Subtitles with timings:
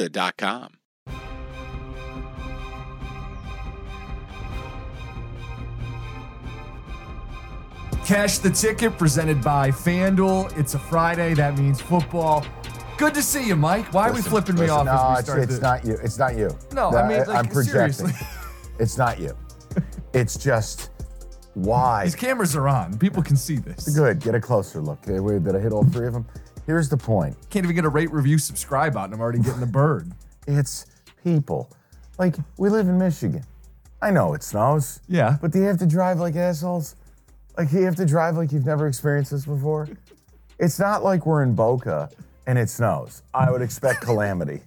[0.00, 0.78] Serta.com.
[8.04, 10.56] Cash the ticket presented by FanDuel.
[10.58, 11.34] It's a Friday.
[11.34, 12.44] That means football.
[12.96, 13.92] Good to see you, Mike.
[13.94, 15.84] Why are we Listen, flipping me off No, as we it's, start it's the- not
[15.84, 15.94] you.
[16.02, 16.50] It's not you.
[16.72, 18.06] No, I mean, like, I'm projecting.
[18.06, 18.12] seriously.
[18.78, 19.36] it's not you.
[20.12, 20.90] It's just
[21.54, 22.02] why.
[22.02, 22.98] These cameras are on.
[22.98, 23.94] People can see this.
[23.96, 24.18] Good.
[24.18, 24.98] Get a closer look.
[25.06, 26.26] Okay, wait, Did I hit all three of them?
[26.70, 27.36] Here's the point.
[27.50, 30.12] Can't even get a rate, review, subscribe out, and I'm already getting the bird.
[30.46, 30.86] It's
[31.24, 31.68] people.
[32.16, 33.42] Like we live in Michigan.
[34.00, 35.00] I know it snows.
[35.08, 35.36] Yeah.
[35.40, 36.94] But do you have to drive like assholes?
[37.58, 39.88] Like you have to drive like you've never experienced this before?
[40.60, 42.08] It's not like we're in Boca
[42.46, 43.24] and it snows.
[43.34, 44.62] I would expect calamity.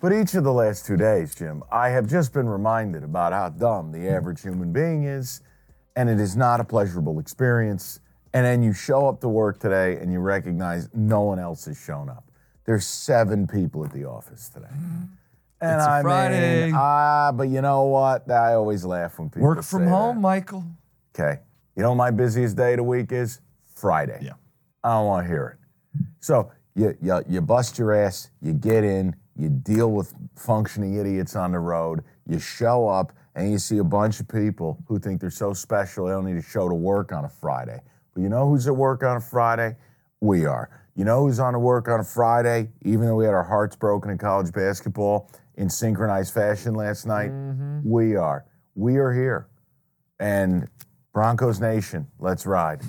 [0.00, 3.48] But each of the last two days, Jim, I have just been reminded about how
[3.48, 5.42] dumb the average human being is,
[5.96, 7.98] and it is not a pleasurable experience.
[8.38, 11.76] And then you show up to work today and you recognize no one else has
[11.76, 12.22] shown up.
[12.66, 14.68] There's seven people at the office today.
[14.70, 15.10] And
[15.60, 16.66] It's a I Friday.
[16.66, 18.30] mean, ah, but you know what?
[18.30, 20.20] I always laugh when people Work from say home, that.
[20.22, 20.64] Michael.
[21.18, 21.40] Okay.
[21.74, 23.40] You know what my busiest day of the week is?
[23.74, 24.20] Friday.
[24.22, 24.34] Yeah.
[24.84, 26.00] I don't want to hear it.
[26.20, 31.34] So you, you, you bust your ass, you get in, you deal with functioning idiots
[31.34, 35.20] on the road, you show up, and you see a bunch of people who think
[35.20, 37.80] they're so special they don't need to show to work on a Friday.
[38.18, 39.76] But you know who's at work on a Friday?
[40.20, 40.70] We are.
[40.96, 43.76] You know who's on to work on a Friday, even though we had our hearts
[43.76, 47.30] broken in college basketball in synchronized fashion last night?
[47.30, 47.88] Mm-hmm.
[47.88, 48.44] We are.
[48.74, 49.46] We are here.
[50.18, 50.66] And
[51.12, 52.82] Broncos Nation, let's ride.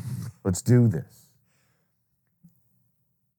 [0.44, 1.28] Let's do this.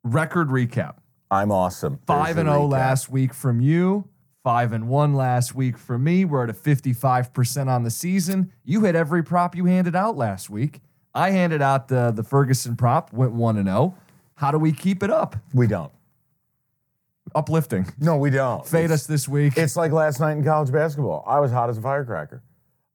[0.05, 0.99] Record recap.
[1.29, 1.99] I'm awesome.
[2.07, 4.09] 5 and 0 last week from you.
[4.45, 6.25] Five and one last week from me.
[6.25, 8.53] We're at a 55% on the season.
[8.65, 10.81] You hit every prop you handed out last week.
[11.15, 13.95] I handed out the the Ferguson prop, went one and zero.
[14.35, 15.37] How do we keep it up?
[15.53, 15.93] We don't.
[17.35, 17.87] Uplifting.
[17.99, 18.67] No, we don't.
[18.67, 19.57] Fade It's- us this week.
[19.57, 21.23] It's like last night in college basketball.
[21.27, 22.43] I was hot as a firecracker.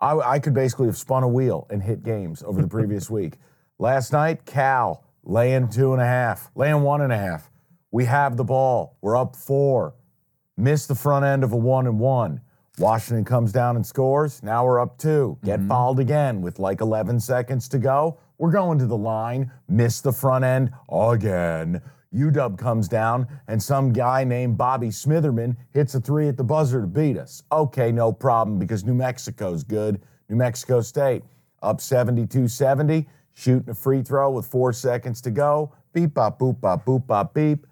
[0.02, 3.38] I, I could basically have spun a wheel and hit games over the previous week.
[3.80, 7.50] Last night, Cal laying two and a half, laying one and a half.
[7.92, 8.98] We have the ball.
[9.02, 9.94] We're up four.
[10.58, 12.42] Missed the front end of a one and one.
[12.78, 14.44] Washington comes down and scores.
[14.44, 15.38] Now we're up two.
[15.44, 15.70] Get mm-hmm.
[15.70, 18.20] fouled again with like 11 seconds to go.
[18.38, 19.52] We're going to the line.
[19.70, 21.82] Miss the front end again.
[22.14, 26.82] UW comes down, and some guy named Bobby Smitherman hits a three at the buzzer
[26.82, 27.44] to beat us.
[27.52, 30.02] Okay, no problem because New Mexico's good.
[30.30, 31.24] New Mexico State
[31.62, 35.74] up 72 70, shooting a free throw with four seconds to go.
[35.94, 37.66] Beep, bop, boop, bop, boop, bop, beep.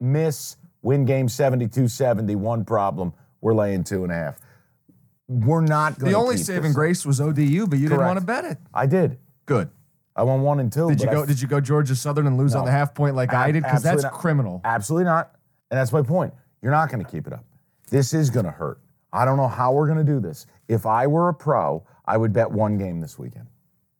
[0.00, 2.34] Miss, win game 72 70.
[2.36, 3.12] One problem.
[3.40, 4.38] We're laying two and a half.
[5.28, 8.06] We're not going the only saving grace was ODU, but you didn't Correct.
[8.08, 8.58] want to bet it.
[8.72, 9.18] I did.
[9.46, 9.70] Good.
[10.14, 10.88] I won one and two.
[10.88, 11.26] Did you but I go?
[11.26, 12.66] Did you go Georgia Southern and lose on No.
[12.66, 13.62] the half point like I Ab- did?
[13.64, 14.20] Because that's absolutely not.
[14.20, 14.60] criminal.
[14.64, 15.32] Absolutely not.
[15.70, 16.32] And that's my point.
[16.62, 17.44] You're not going to keep it up.
[17.90, 18.80] This is going to hurt.
[19.12, 20.46] I don't know how we're going to do this.
[20.68, 23.46] If I were a pro, I would bet one game this weekend.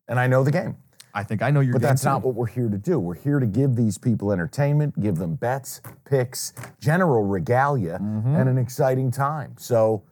[0.09, 0.77] And I know the game.
[1.13, 2.09] I think I know your But game that's too.
[2.11, 2.99] not what we're here to do.
[2.99, 8.35] We're here to give these people entertainment, give them bets, picks, general regalia, Mm-hmm.
[8.37, 9.55] and an exciting time.
[9.59, 10.03] So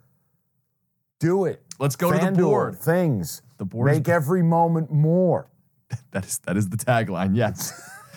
[1.25, 1.63] do it.
[1.79, 2.77] Let's go to the board.
[2.77, 3.43] Things.
[3.59, 5.49] The board Make every moment more.
[6.11, 7.37] That is that is the tagline.
[7.37, 7.73] Yes.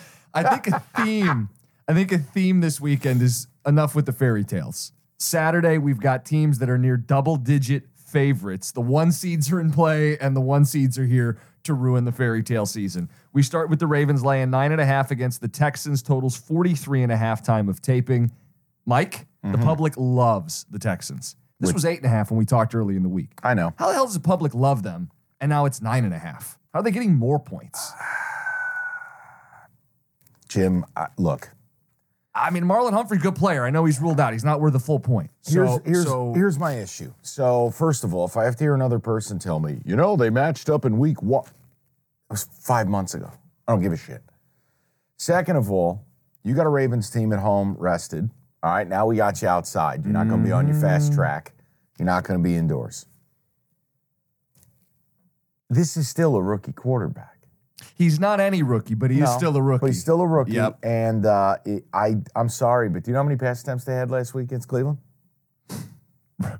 [0.33, 1.49] I think a theme.
[1.87, 4.93] I think a theme this weekend is enough with the fairy tales.
[5.19, 8.71] Saturday we've got teams that are near double digit favorites.
[8.71, 12.11] The one seeds are in play, and the one seeds are here to ruin the
[12.11, 13.09] fairy tale season.
[13.33, 16.01] We start with the Ravens laying nine and a half against the Texans.
[16.01, 18.31] Totals 43 and a half time of taping.
[18.85, 19.63] Mike, the mm-hmm.
[19.63, 21.35] public loves the Texans.
[21.59, 23.31] This was eight and a half when we talked early in the week.
[23.43, 23.73] I know.
[23.77, 25.11] How the hell does the public love them?
[25.41, 26.57] And now it's nine and a half.
[26.73, 27.91] How are they getting more points?
[30.47, 31.49] Jim, I, look,
[32.37, 33.65] I mean, Marlon Humphrey, good player.
[33.65, 34.33] I know he's ruled out.
[34.33, 35.31] He's not worth the full point.
[35.41, 37.11] So, Here's here's so here's my issue.
[37.23, 40.15] So first of all, if I have to hear another person tell me, you know,
[40.15, 41.51] they matched up in week one, it
[42.29, 43.31] was five months ago.
[43.67, 44.21] I don't give a shit.
[45.17, 46.05] Second of all,
[46.43, 48.29] you got a Ravens team at home rested.
[48.67, 50.03] All right, now we got you outside.
[50.03, 51.53] You're not going to be on your fast track.
[51.97, 53.05] You're not going to be indoors.
[55.69, 57.37] This is still a rookie quarterback.
[57.95, 59.79] he's not any rookie, but he is No, still a rookie.
[59.79, 60.51] But he's still a rookie.
[60.51, 60.79] Yep.
[60.83, 63.93] And uh, it- I, I'm sorry, but do you know how many pass attempts they
[63.93, 64.97] had last week against Cleveland?
[66.43, 66.59] R-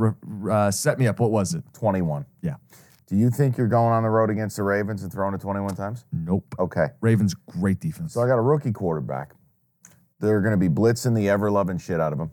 [0.00, 0.16] r-
[0.50, 1.20] uh, set me up.
[1.20, 1.62] What was it?
[1.74, 2.26] 21.
[2.42, 2.56] Yeah.
[3.06, 5.76] Do you think you're going on the road against the Ravens and throwing it 21
[5.76, 6.06] times?
[6.12, 6.56] Nope.
[6.58, 6.88] Okay.
[7.00, 8.14] Ravens, great defense.
[8.14, 9.32] So I got a rookie quarterback.
[10.20, 12.30] They're going to be blitzing the ever loving shit out of him.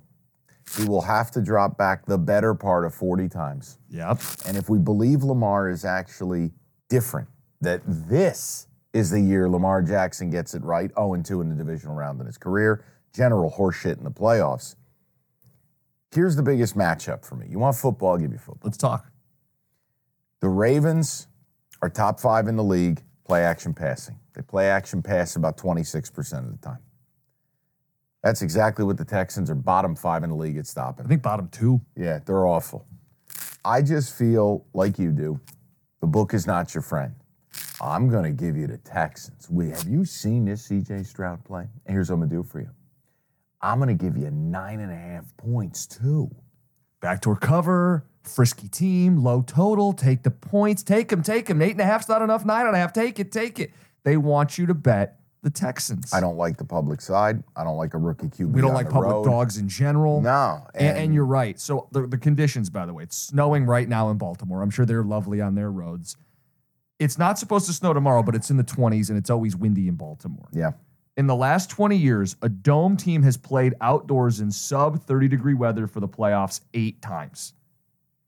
[0.78, 3.78] He will have to drop back the better part of 40 times.
[3.90, 4.22] Yep.
[4.46, 6.52] And if we believe Lamar is actually
[6.90, 7.28] different,
[7.60, 11.96] that this is the year Lamar Jackson gets it right, 0 2 in the divisional
[11.96, 14.76] round in his career, general horseshit in the playoffs.
[16.14, 17.48] Here's the biggest matchup for me.
[17.50, 18.12] You want football?
[18.12, 18.62] I'll give you football.
[18.66, 19.12] Let's talk.
[20.42, 21.28] The Ravens
[21.82, 24.20] are top five in the league, play action passing.
[24.36, 26.80] They play action pass about 26% of the time.
[28.24, 31.06] That's exactly what the Texans are bottom five in the league at stopping.
[31.06, 31.82] I think bottom two.
[31.96, 32.86] Yeah, they're awful.
[33.66, 35.40] I just feel like you do.
[36.02, 37.14] The book is not your friend.
[37.80, 39.50] I'm going to give you the Texans.
[39.50, 41.68] We, have you seen this CJ Stroud play?
[41.86, 42.70] And here's what I'm going to do for you.
[43.62, 46.30] I'm going to give you nine and a half points, too.
[47.02, 49.94] Backdoor cover, frisky team, low total.
[49.94, 50.84] Take the points.
[50.84, 51.62] Take them, take them.
[51.62, 52.46] Eight and a half's not enough.
[52.46, 52.94] Nine and a half.
[52.94, 53.72] Take it, take it.
[54.04, 56.14] They want you to bet the Texans.
[56.14, 57.44] I don't like the public side.
[57.56, 58.52] I don't like a rookie QB.
[58.52, 59.26] We don't on like public road.
[59.26, 60.22] dogs in general.
[60.22, 60.68] No.
[60.76, 61.60] And, and you're right.
[61.60, 64.62] So the, the conditions, by the way, it's snowing right now in Baltimore.
[64.62, 66.16] I'm sure they're lovely on their roads.
[67.00, 69.88] It's not supposed to snow tomorrow, but it's in the 20s and it's always windy
[69.88, 70.48] in Baltimore.
[70.52, 70.74] Yeah.
[71.18, 75.56] In the last 20 years, a dome team has played outdoors in sub 30 degree
[75.56, 77.54] weather for the playoffs eight times.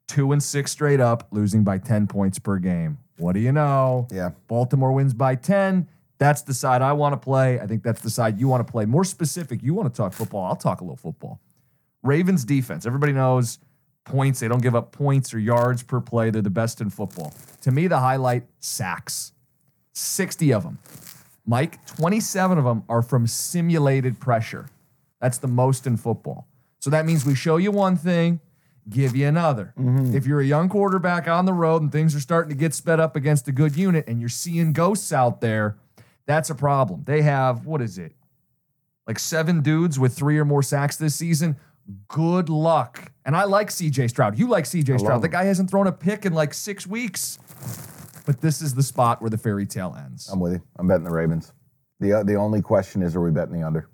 [0.07, 2.97] Two and six straight up, losing by 10 points per game.
[3.17, 4.07] What do you know?
[4.11, 4.31] Yeah.
[4.47, 5.87] Baltimore wins by 10.
[6.23, 7.59] That's the side I want to play.
[7.59, 8.85] I think that's the side you want to play.
[8.85, 10.45] More specific, you want to talk football.
[10.45, 11.41] I'll talk a little football.
[12.01, 12.85] Ravens defense.
[12.85, 13.59] Everybody knows
[14.05, 14.39] points.
[14.39, 16.29] They don't give up points or yards per play.
[16.29, 17.33] They're the best in football.
[17.63, 19.33] To me, the highlight sacks
[19.91, 20.79] 60 of them.
[21.45, 24.67] Mike, 27 of them are from simulated pressure.
[25.19, 26.47] That's the most in football.
[26.79, 28.39] So that means we show you one thing,
[28.87, 29.73] give you another.
[29.77, 30.15] Mm-hmm.
[30.15, 33.01] If you're a young quarterback on the road and things are starting to get sped
[33.01, 35.75] up against a good unit and you're seeing ghosts out there,
[36.25, 37.03] that's a problem.
[37.05, 38.13] They have, what is it?
[39.07, 41.57] Like seven dudes with three or more sacks this season.
[42.07, 43.11] Good luck.
[43.25, 44.39] And I like CJ Stroud.
[44.39, 45.21] You like CJ Stroud.
[45.21, 47.37] The guy hasn't thrown a pick in like six weeks.
[48.25, 50.29] But this is the spot where the fairy tale ends.
[50.31, 50.61] I'm with you.
[50.79, 51.51] I'm betting the Ravens.
[51.99, 53.89] The uh, the only question is, are we betting the under?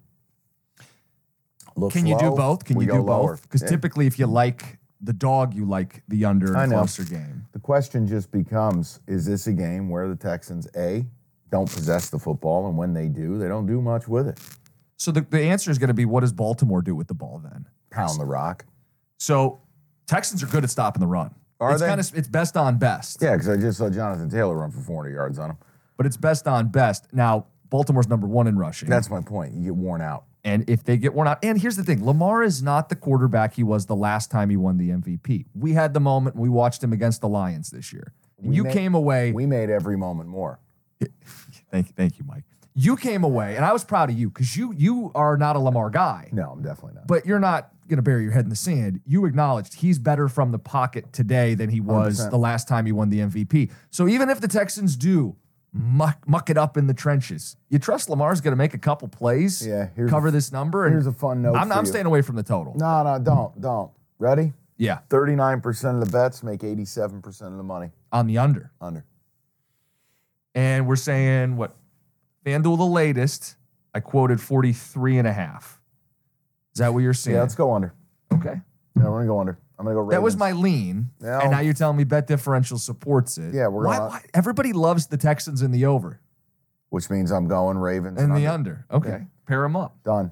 [1.76, 2.64] Looks Can you do both?
[2.66, 3.42] Can you do both?
[3.42, 3.70] Because Yeah.
[3.70, 6.80] typically, if you like the dog, you like the under I and know.
[6.80, 7.46] closer game.
[7.54, 11.06] the question just becomes: Is this a game where the Texans a
[11.52, 14.40] don't possess the football, and when they do, they don't do much with it?
[14.98, 17.42] So the, the answer is going to be what does Baltimore do with the ball
[17.44, 17.66] then?
[17.90, 18.66] Pound the rock.
[19.18, 19.62] So
[20.08, 21.34] Texans are good at stopping the run.
[21.60, 21.88] Are it's they?
[21.88, 23.20] Kind of, it's best on best.
[23.22, 25.58] Yeah, because I just saw Jonathan Taylor run for 400 yards on him.
[25.98, 27.08] But it's best on best.
[27.14, 28.90] Now, Baltimore's number one in rushing.
[28.90, 29.54] That's my point.
[29.54, 30.26] You get worn out.
[30.46, 33.56] And if they get worn out, and here's the thing Lamar is not the quarterback
[33.56, 35.46] he was the last time he won the MVP.
[35.54, 38.14] We had the moment we watched him against the Lions this year.
[38.40, 39.32] And We you made- came away.
[39.34, 40.60] We made every moment more.
[41.72, 42.44] thank you, thank you, Mike.
[42.76, 45.60] You came away, and I was proud of you because you you are not a
[45.60, 46.30] Lamar guy.
[46.32, 47.08] No, I'm definitely not.
[47.08, 49.02] but you're not going to bury your head in the sand.
[49.06, 52.30] You acknowledged he's better from the pocket today than he was 100%.
[52.30, 53.72] the last time he won the MVP.
[53.90, 55.36] So even if the Texans do
[55.74, 59.08] muck, muck it up in the trenches, you trust Lamar's going to make a couple
[59.08, 60.86] plays, Yeah, here's cover a- this number.
[60.86, 62.76] And here's a fun note I'm, I'm staying away from the total.
[62.78, 63.92] no, no, don't, don't.
[64.20, 64.54] Ready?
[64.78, 68.72] Yeah, 39% of the bets make 87% of the money on the under.
[68.80, 69.04] under.
[70.56, 71.76] And we're saying what?
[72.46, 73.56] FanDuel the latest,
[73.94, 75.80] I quoted 43 and a half.
[76.74, 77.36] Is that what you're saying?
[77.36, 77.94] Yeah, let's go under.
[78.34, 78.62] okay.
[78.96, 79.58] Yeah, we're gonna go under.
[79.78, 80.02] I'm gonna go.
[80.02, 80.12] Ravens.
[80.12, 81.10] That was my lean.
[81.22, 81.40] Yeah.
[81.42, 83.54] And now you're telling me bet differential supports it.
[83.54, 86.20] Yeah, we're why, going- why- Everybody loves the Texans in the over
[86.90, 88.86] which means I'm going Ravens and the under.
[88.92, 89.26] Okay.
[89.46, 90.04] Pair them up.
[90.04, 90.32] Done.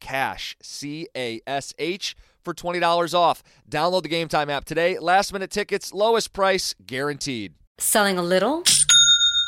[0.00, 3.42] CASH, C A S H, for $20 off.
[3.70, 4.98] Download the Game Time app today.
[4.98, 7.54] Last minute tickets, lowest price guaranteed.
[7.78, 8.64] Selling a little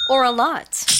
[0.08, 0.99] or a lot?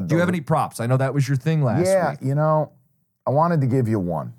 [0.00, 0.80] That Do you have any props?
[0.80, 2.20] I know that was your thing last yeah, week.
[2.22, 2.72] you know,
[3.26, 4.34] I wanted to give you one.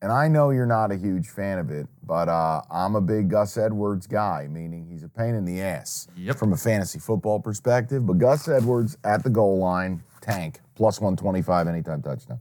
[0.00, 3.30] And I know you're not a huge fan of it, but uh, I'm a big
[3.30, 6.36] Gus Edwards guy, meaning he's a pain in the ass Yep.
[6.36, 8.06] from a fantasy football perspective.
[8.06, 12.38] But Gus Edwards at the goal line, tank, plus 125 anytime touchdown.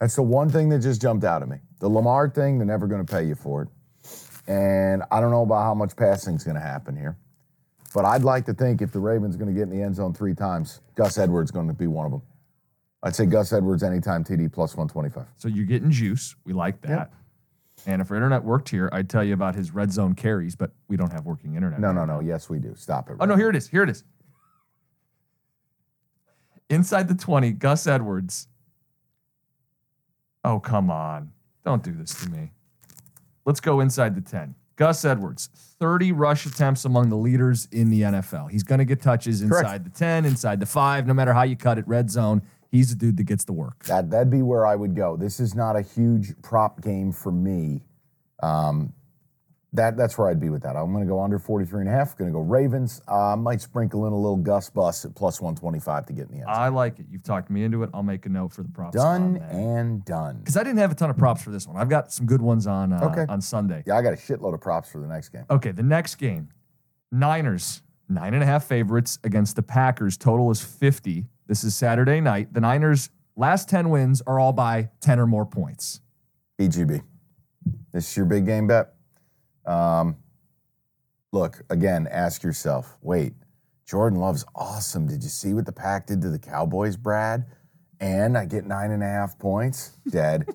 [0.00, 1.56] That's the one thing that just jumped out at me.
[1.80, 3.68] The Lamar thing, they're never going to pay you for it.
[4.46, 7.16] And I don't know about how much passing is going to happen here.
[7.94, 9.94] But I'd like to think if the Ravens are going to get in the end
[9.94, 12.22] zone three times, Gus Edwards is going to be one of them.
[13.02, 15.26] I'd say Gus Edwards anytime TD plus 125.
[15.36, 16.36] So you're getting juice.
[16.44, 16.88] We like that.
[16.88, 17.14] Yep.
[17.86, 20.70] And if our internet worked here, I'd tell you about his red zone carries, but
[20.88, 21.80] we don't have working internet.
[21.80, 22.20] No, right no, now.
[22.20, 22.26] no.
[22.26, 22.74] Yes, we do.
[22.76, 23.16] Stop it.
[23.18, 23.68] Oh no, here it is.
[23.68, 24.04] Here it is.
[26.70, 28.46] Inside the 20, Gus Edwards.
[30.44, 31.32] Oh, come on.
[31.64, 32.52] Don't do this to me.
[33.44, 34.54] Let's go inside the 10.
[34.82, 35.48] Gus Edwards,
[35.78, 38.50] 30 rush attempts among the leaders in the NFL.
[38.50, 39.84] He's going to get touches inside Correct.
[39.84, 42.42] the 10, inside the 5, no matter how you cut it, red zone.
[42.68, 43.84] He's the dude that gets the work.
[43.84, 45.16] That, that'd be where I would go.
[45.16, 47.82] This is not a huge prop game for me.
[48.42, 48.92] Um,
[49.74, 50.76] that that's where I'd be with that.
[50.76, 52.16] I'm going to go under 43 and a half.
[52.16, 53.00] Going to go Ravens.
[53.08, 56.34] Uh, might sprinkle in a little Gus Bus at plus 125 to get in the
[56.38, 56.44] end.
[56.46, 56.54] zone.
[56.54, 57.06] I like it.
[57.10, 57.90] You've talked me into it.
[57.94, 58.94] I'll make a note for the props.
[58.96, 60.38] done and done.
[60.38, 61.76] Because I didn't have a ton of props for this one.
[61.78, 63.24] I've got some good ones on uh, Okay.
[63.28, 63.82] on Sunday.
[63.86, 65.44] Yeah, I got a shitload of props for the next game.
[65.48, 66.50] Okay, the next game,
[67.10, 70.16] Niners, nine and a half favorites against the Packers.
[70.16, 71.24] Total is 50.
[71.46, 72.52] This is Saturday night.
[72.52, 76.00] The Niners' last 10 wins are all by 10 or more points.
[76.58, 77.02] BGB.
[77.92, 78.91] This is your big game bet.
[79.66, 80.16] Um,
[81.32, 83.34] look, again, ask yourself wait,
[83.86, 85.06] Jordan Love's awesome.
[85.06, 87.46] Did you see what the pack did to the Cowboys, Brad?
[88.00, 89.98] And I get nine and a half points?
[90.10, 90.48] Dead.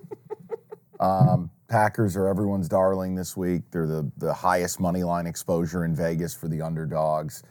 [0.99, 3.63] um, Packers are everyone's darling this week.
[3.71, 7.43] They're the, the highest money line exposure in Vegas for the underdogs.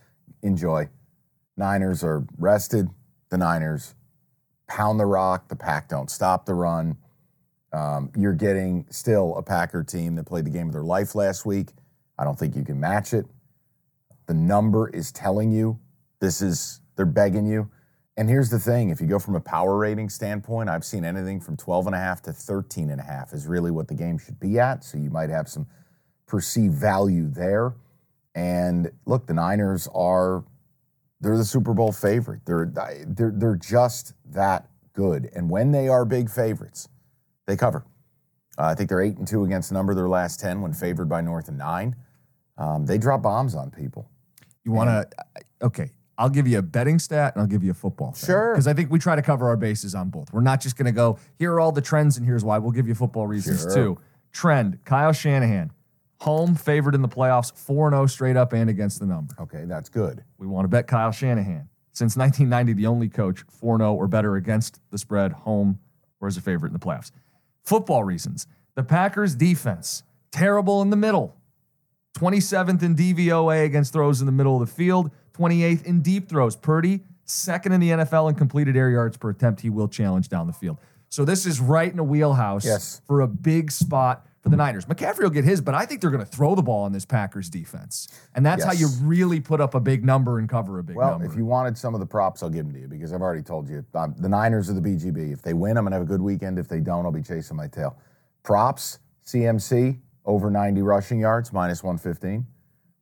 [0.42, 0.88] Enjoy.
[1.56, 2.88] Niners are rested.
[3.30, 3.94] The Niners
[4.68, 5.48] pound the rock.
[5.48, 6.96] The pack don't stop the run.
[7.76, 11.44] Um, you're getting still a Packer team that played the game of their life last
[11.44, 11.72] week.
[12.18, 13.26] I don't think you can match it.
[14.24, 15.78] The number is telling you
[16.18, 17.70] this is, they're begging you.
[18.16, 21.38] And here's the thing if you go from a power rating standpoint, I've seen anything
[21.38, 24.16] from 12 and a half to 13 and a half is really what the game
[24.16, 24.82] should be at.
[24.82, 25.66] So you might have some
[26.26, 27.74] perceived value there.
[28.34, 30.44] And look, the Niners are,
[31.20, 32.40] they're the Super Bowl favorite.
[32.46, 32.72] They're,
[33.06, 35.28] they're, they're just that good.
[35.34, 36.88] And when they are big favorites,
[37.46, 37.84] they cover.
[38.58, 40.72] Uh, I think they're eight and two against the number of their last ten when
[40.72, 41.96] favored by North and nine.
[42.58, 44.08] Um, they drop bombs on people.
[44.64, 45.08] You want to,
[45.62, 48.14] okay, I'll give you a betting stat and I'll give you a football.
[48.14, 48.54] Sure.
[48.54, 50.32] Because I think we try to cover our bases on both.
[50.32, 52.58] We're not just going to go, here are all the trends and here's why.
[52.58, 53.74] We'll give you football reasons Sure.
[53.74, 53.98] too.
[54.32, 55.70] Trend Kyle Shanahan,
[56.20, 59.34] home favored in the playoffs, 4 0 straight up and against the number.
[59.38, 60.24] Okay, that's good.
[60.38, 61.68] We want to bet Kyle Shanahan.
[61.92, 65.78] Since 1990, the only coach 4 0 or better against the spread, home,
[66.20, 67.10] or as a favorite in the playoffs.
[67.66, 68.46] Football reasons.
[68.76, 71.36] The Packers' defense, terrible in the middle.
[72.16, 76.56] 27th in DVOA against throws in the middle of the field, 28th in deep throws.
[76.56, 79.60] Purdy, second in the NFL in completed air yards per attempt.
[79.60, 80.78] He will challenge down the field.
[81.08, 83.02] So this is right in a wheelhouse Yes.
[83.06, 84.84] for a big spot for the Niners.
[84.84, 87.04] McCaffrey will get his, but I think they're going to throw the ball on this
[87.04, 88.06] Packers defense.
[88.36, 91.10] And that's how you really put up a big number and cover a big Well,
[91.18, 91.26] number.
[91.26, 93.42] if you wanted some of the props, I'll give them to you because I've already
[93.42, 93.84] told you.
[93.96, 95.32] Um, the Niners are the BGB.
[95.32, 96.60] If they win, I'm going to have a good weekend.
[96.60, 97.98] If they don't, I'll be chasing my tail.
[98.44, 102.46] Props, CMC, over 90 rushing yards, minus 115.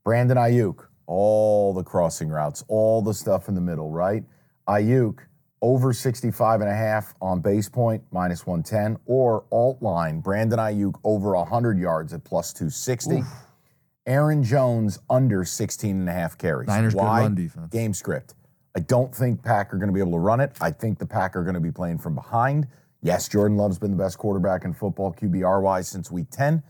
[0.03, 4.25] Brandon Aiyuk, all the crossing routes, all the stuff in the middle, right?
[4.66, 5.19] Aiyuk,
[5.64, 8.98] over 65 and a half on base point, minus 110.
[9.07, 13.22] Or alt line, Brandon Aiyuk, over 100 yards at plus 260.
[14.07, 16.68] Aaron Jones under 16 and a half carries.
[16.68, 17.22] Niners good Why?
[17.22, 17.72] run defense.
[17.72, 18.35] Game script.
[18.77, 20.53] I don't think Pack are going to be able to run it.
[20.61, 22.68] I think the Pack are going to be playing from behind.
[23.00, 26.62] Yes, Jordan Love's been the best quarterback in football QBR wise since week 10.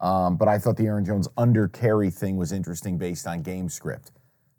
[0.00, 3.70] Um, but I thought the Aaron Jones under carry thing was interesting based on game
[3.70, 4.10] script.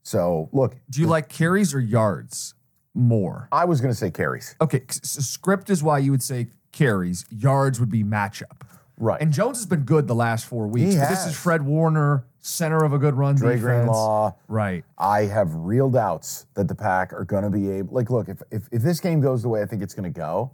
[0.02, 2.56] So look, Do you like carries or yards
[2.94, 3.48] more?
[3.52, 4.56] I was going to say carries.
[4.62, 7.26] Okay, s- s- script is why you would say carries.
[7.30, 8.62] Yards would be matchup.
[8.98, 9.20] Right.
[9.22, 10.96] And Jones has been good the last four weeks.
[10.96, 13.64] This is Fred Warner, center of a good run Dre defense.
[13.86, 14.34] Greenlaw.
[14.48, 14.84] Right.
[14.98, 17.94] I have real doubts that the Pack are going to be able.
[17.96, 20.18] Like, look, if, if if this game goes the way I think it's going to
[20.18, 20.52] go,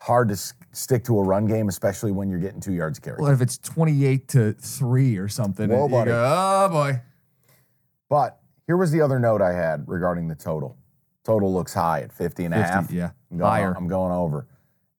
[0.00, 3.16] hard to s- stick to a run game, especially when you're getting two yards carry.
[3.20, 6.12] Well, if it's 28 to 3 or something, Whoa, buddy.
[6.12, 7.02] go, oh boy.
[8.08, 10.76] But here was the other note I had regarding the total.
[11.24, 12.90] Total looks high at 50 and a 50, half.
[12.90, 13.10] yeah.
[13.30, 13.74] I'm going, Higher.
[13.76, 14.46] I'm going over.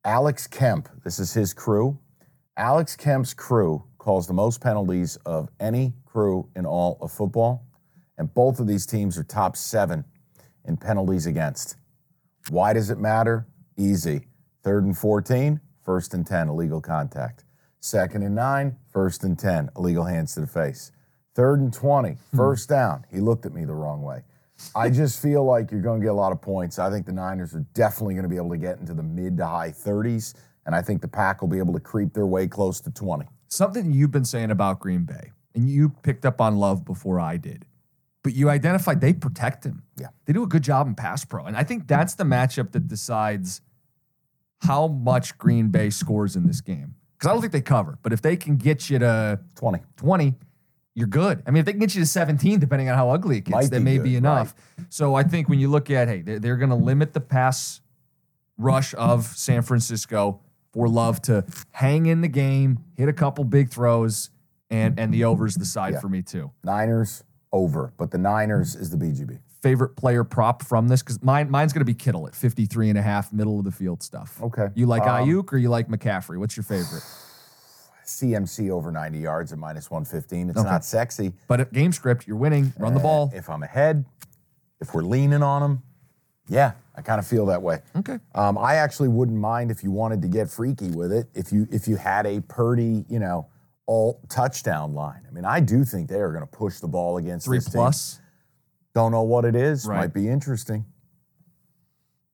[0.03, 1.99] Alex Kemp, this is his crew.
[2.57, 7.65] Alex Kemp's crew calls the most penalties of any crew in all of football.
[8.17, 10.05] And both of these teams are top seven
[10.65, 11.77] in penalties against.
[12.49, 13.47] Why does it matter?
[13.77, 14.27] Easy.
[14.63, 17.45] Third and 14, first and 10, illegal contact.
[17.79, 20.91] Second and nine, first and 10, illegal hands to the face.
[21.33, 22.37] Third and 20, hmm.
[22.37, 23.05] first down.
[23.11, 24.23] He looked at me the wrong way.
[24.75, 26.79] I just feel like you're going to get a lot of points.
[26.79, 29.37] I think the Niners are definitely going to be able to get into the mid
[29.37, 30.33] to high 30s,
[30.65, 33.25] and I think the Pack will be able to creep their way close to 20.
[33.47, 37.37] Something you've been saying about Green Bay, and you picked up on Love before I
[37.37, 37.65] did,
[38.23, 39.83] but you identified they protect him.
[39.99, 40.07] Yeah.
[40.25, 41.45] They do a good job in pass pro.
[41.45, 43.61] And I think that's the matchup that decides
[44.61, 46.95] how much Green Bay scores in this game.
[47.17, 49.79] Because I don't think they cover, but if they can get you to 20.
[49.97, 50.35] 20,
[50.95, 51.41] you're good.
[51.47, 53.53] I mean, if they can get you to 17, depending on how ugly it gets,
[53.53, 54.53] Might that be may good, be enough.
[54.89, 57.81] So I think when you look at, hey, they're, they're going to limit the pass
[58.57, 60.41] rush of San Francisco
[60.73, 64.29] for Love to hang in the game, hit a couple big throws,
[64.69, 65.99] and and the overs the side Yeah.
[65.99, 66.51] for me too.
[66.63, 69.39] Niners over, but the Niners is the BGB.
[69.61, 71.01] Favorite player prop from this?
[71.03, 73.71] Because mine, mine's going to be Kittle at 53 and a half, middle of the
[73.71, 74.41] field stuff.
[74.41, 74.67] Okay.
[74.75, 76.37] You like Um, Aiyuk or you like McCaffrey?
[76.39, 77.03] What's your favorite?
[78.19, 80.49] CMC over 90 yards at minus 115.
[80.49, 80.67] It's Okay.
[80.69, 81.33] not sexy.
[81.47, 82.73] But at game script, you're winning.
[82.77, 83.31] Run the Uh, ball.
[83.33, 84.05] If I'm ahead,
[84.79, 85.83] if we're leaning on them,
[86.47, 87.79] yeah, I kind of feel that way.
[87.95, 88.19] Okay.
[88.35, 91.29] Um, I actually wouldn't mind if you wanted to get freaky with it.
[91.33, 93.47] If you if you had a Purdy, you know,
[93.85, 95.21] all touchdown line.
[95.27, 97.65] I mean, I do think they are going to push the ball against Three this
[97.65, 97.73] team.
[97.73, 98.19] plus.
[98.93, 99.85] Don't know what it is.
[99.85, 99.97] Right.
[99.99, 100.85] Might be interesting.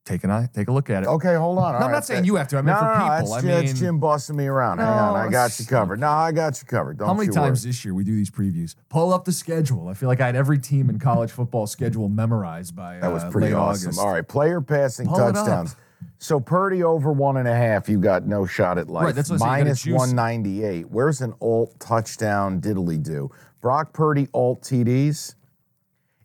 [0.07, 0.47] Take an eye.
[0.53, 1.07] Take a look at it.
[1.07, 1.73] Okay, hold on.
[1.73, 1.91] No, I'm right.
[1.91, 2.57] not saying you have to.
[2.57, 3.33] I mean no, for no, people.
[3.33, 4.77] I mean, Jim busting me around.
[4.77, 5.99] Hang on, I got you covered.
[5.99, 6.99] No, I got you covered.
[6.99, 7.69] Don't how many times worry.
[7.69, 8.75] this year we do these previews?
[8.87, 9.89] Pull up the schedule.
[9.89, 13.23] I feel like I had every team in college football schedule memorized by That was
[13.23, 13.89] uh, pretty awesome.
[13.89, 13.99] August.
[13.99, 15.75] All right, player passing Pull touchdowns.
[16.19, 19.05] So Purdy over one and a half, you got no shot at life.
[19.05, 20.89] Right, that's what you gotta Minus 198.
[20.89, 23.29] Where's an alt touchdown diddly do?
[23.59, 25.35] Brock Purdy alt TDs.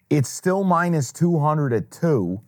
[0.08, 2.40] It's still minus 200 at two.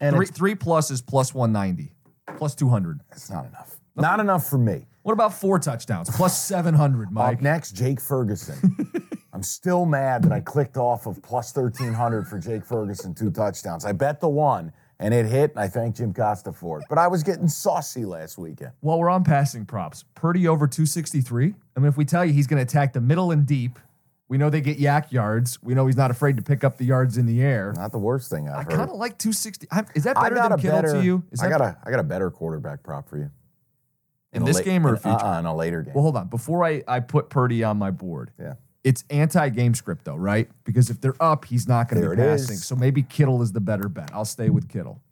[0.00, 1.92] And Three, three plus is plus 190,
[2.36, 3.00] plus 200.
[3.12, 3.76] it's not enough.
[3.96, 4.86] Not enough for me.
[5.02, 6.08] What about four touchdowns?
[6.10, 7.36] Plus 700, Mike.
[7.38, 8.76] Up next, Jake Ferguson.
[9.32, 13.84] I'm still mad that I clicked off of plus 1300 for Jake Ferguson, two touchdowns.
[13.84, 16.86] I bet the one, and it hit, and I thank Jim Costa for it.
[16.88, 18.72] But I was getting saucy last weekend.
[18.80, 21.54] While we're on passing props, Purdy over 263.
[21.76, 23.78] I mean, if we tell you he's going to attack the middle and deep,
[24.30, 25.60] we know they get YAC yards.
[25.60, 27.72] We know he's not afraid to pick up the yards in the air.
[27.76, 28.70] Not the worst thing I've I heard.
[28.70, 29.66] kind of like 260.
[29.72, 30.92] I'm- Is that better than a Kittle better.
[30.94, 31.24] to you?
[31.32, 33.30] Is I got a I got a better quarterback prop for you
[34.32, 35.16] in a this la- game or a in, future?
[35.18, 35.94] uh-uh, in a later game.
[35.94, 36.28] Well, hold on.
[36.28, 38.54] Before I, I put Purdy on my board, yeah.
[38.84, 40.48] it's anti-game script though, right?
[40.62, 42.54] Because if they're up, he's not going to be passing.
[42.54, 42.64] is.
[42.64, 44.10] So maybe Kittle is the better bet.
[44.14, 45.02] I'll stay with Kittle.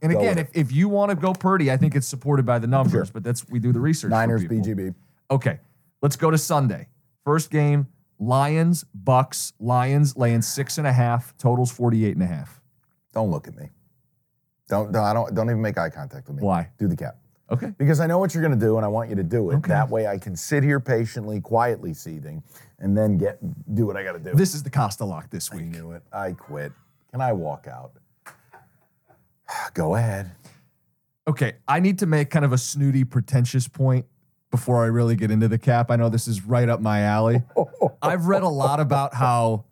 [0.00, 2.58] And Go again, if, if you want to go Purdy, I think it's supported by
[2.60, 4.10] the numbers, but that's we do the research.
[4.12, 4.44] Niners.
[4.44, 4.94] BGB.
[5.28, 5.58] Okay,
[6.02, 6.86] let's go to Sunday.
[7.24, 7.88] First game:
[8.20, 9.54] Lions, Bucks.
[9.58, 11.36] Lions laying six and a half.
[11.38, 12.60] Totals 48 and a half.
[13.12, 13.70] Don't look at me.
[14.68, 16.42] Don't don't I don't don't even make eye contact with me.
[16.42, 16.68] Why?
[16.78, 17.16] Do the cap.
[17.50, 17.72] Okay.
[17.78, 19.56] Because I know what you're going to do, and I want you to do it.
[19.56, 19.68] Okay.
[19.68, 22.44] That way, I can sit here patiently, quietly seething,
[22.78, 23.40] and then get
[23.74, 24.32] do what I got to do.
[24.34, 25.62] This is the Costa lock this week.
[25.62, 26.02] I knew it.
[26.12, 26.72] I quit.
[27.10, 27.92] Can I walk out?
[29.74, 30.30] Go ahead.
[31.26, 34.06] Okay, I need to make kind of a snooty, pretentious point
[34.50, 35.90] before I really get into the cap.
[35.90, 37.42] I know this is right up my alley.
[38.02, 39.64] I've read a lot about how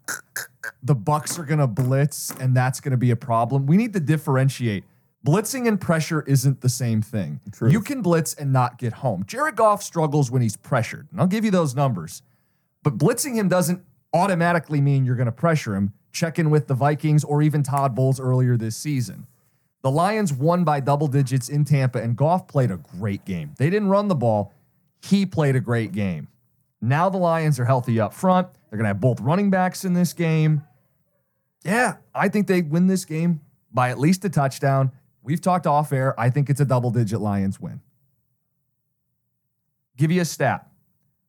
[0.82, 3.66] the Bucks are going to blitz and that's going to be a problem.
[3.66, 4.84] We need to differentiate.
[5.26, 7.40] Blitzing and pressure isn't the same thing.
[7.50, 7.72] Truth.
[7.72, 9.24] You can blitz and not get home.
[9.26, 12.22] Jared Goff struggles when he's pressured, and I'll give you those numbers.
[12.84, 15.92] But blitzing him doesn't automatically mean you're going to pressure him.
[16.12, 19.26] Check in with the Vikings or even Todd Bowles earlier this season.
[19.82, 23.54] The Lions won by double digits in Tampa, and Goff played a great game.
[23.58, 24.52] They didn't run the ball,
[25.02, 26.28] he played a great game.
[26.80, 28.48] Now the Lions are healthy up front.
[28.70, 30.62] They're going to have both running backs in this game.
[31.64, 33.40] Yeah, I think they win this game
[33.72, 34.92] by at least a touchdown.
[35.22, 36.18] We've talked off air.
[36.18, 37.80] I think it's a double digit Lions win.
[39.96, 40.68] Give you a stat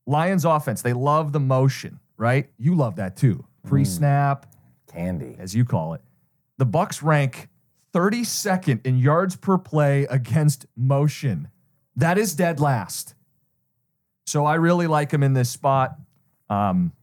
[0.09, 2.49] Lions offense, they love the motion, right?
[2.57, 3.45] You love that too.
[3.63, 5.35] Pre snap, mm, Candy.
[5.37, 6.01] as you call it.
[6.57, 7.47] The Bucks rank
[7.93, 11.49] 32nd in yards per play against motion.
[11.95, 13.13] That is dead last.
[14.29, 15.97] So I really like him in this spot.
[16.51, 16.93] Um,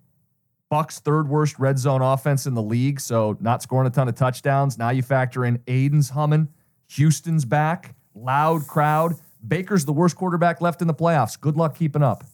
[0.69, 4.15] Bucks third worst red zone offense in the league, so not scoring a ton of
[4.15, 4.79] touchdowns.
[4.79, 6.49] Now you factor in Aidan's humming,
[6.89, 9.15] Houston's back, loud crowd.
[9.47, 11.41] Baker's the worst quarterback left in the playoffs.
[11.41, 12.25] Good luck keeping up.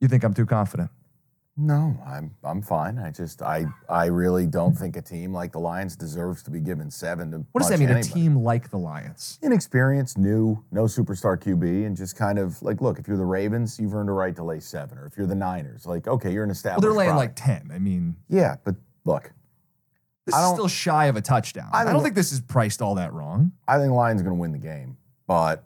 [0.00, 0.90] You think I'm too confident?
[1.56, 2.98] No, I'm I'm fine.
[2.98, 6.58] I just I I really don't think a team like the Lions deserves to be
[6.58, 7.44] given seven to.
[7.52, 7.90] What does that mean?
[7.90, 8.08] anybody.
[8.10, 9.38] A team like the Lions?
[9.40, 13.78] Inexperienced, new, no superstar QB, and just kind of like, look, if you're the Ravens,
[13.78, 16.42] you've earned a right to lay seven, or if you're the Niners, like, okay, you're
[16.42, 16.82] an established.
[16.84, 17.38] Well, they're laying product.
[17.46, 17.70] like 10.
[17.72, 19.32] I mean, yeah, but look,
[20.26, 21.70] this is still shy of a touchdown.
[21.72, 23.52] I I, don't think- think this is priced all that wrong.
[23.68, 24.96] I think Lions going to win the game,
[25.28, 25.64] but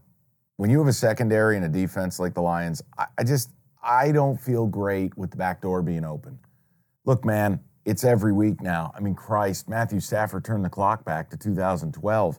[0.58, 4.12] when you have a secondary and a defense like the Lions, I, I just I
[4.12, 6.38] don't feel great with the back door being open.
[7.04, 8.92] Look, man, it's every week now.
[8.94, 12.38] I mean, Christ, Matthew Stafford turned the clock back to 2012.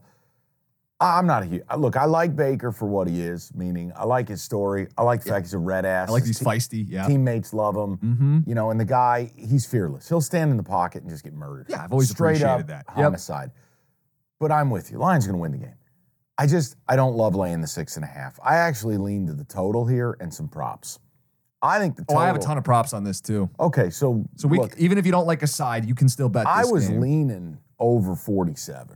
[1.01, 1.95] I'm not a huge look.
[1.95, 4.87] I like Baker for what he is, meaning I like his story.
[4.97, 6.09] I like the fact he's a red ass.
[6.09, 6.85] I like His these feisty.
[6.89, 7.07] Yeah.
[7.07, 7.97] Teammates love him.
[7.97, 8.39] Mm-hmm.
[8.45, 10.09] You know, and the guy, he's fearless.
[10.09, 11.67] He'll stand in the pocket and just get murdered.
[11.69, 12.85] Yeah, I've always Straight up appreciated that.
[12.97, 13.03] Yep.
[13.05, 13.51] homicide.
[14.39, 14.97] But I'm with you.
[14.97, 15.75] Lions going to win the game.
[16.37, 18.39] I just I don't love laying the six and a half.
[18.43, 20.99] I actually lean to the total here and some props.
[21.61, 22.17] I think the Oh.
[22.17, 23.49] I have a ton of props on this too.
[23.59, 26.29] Okay, so So we, look, even if you don't like a side, you can still
[26.29, 26.47] bet.
[26.47, 27.01] I was game.
[27.01, 28.95] leaning over 47.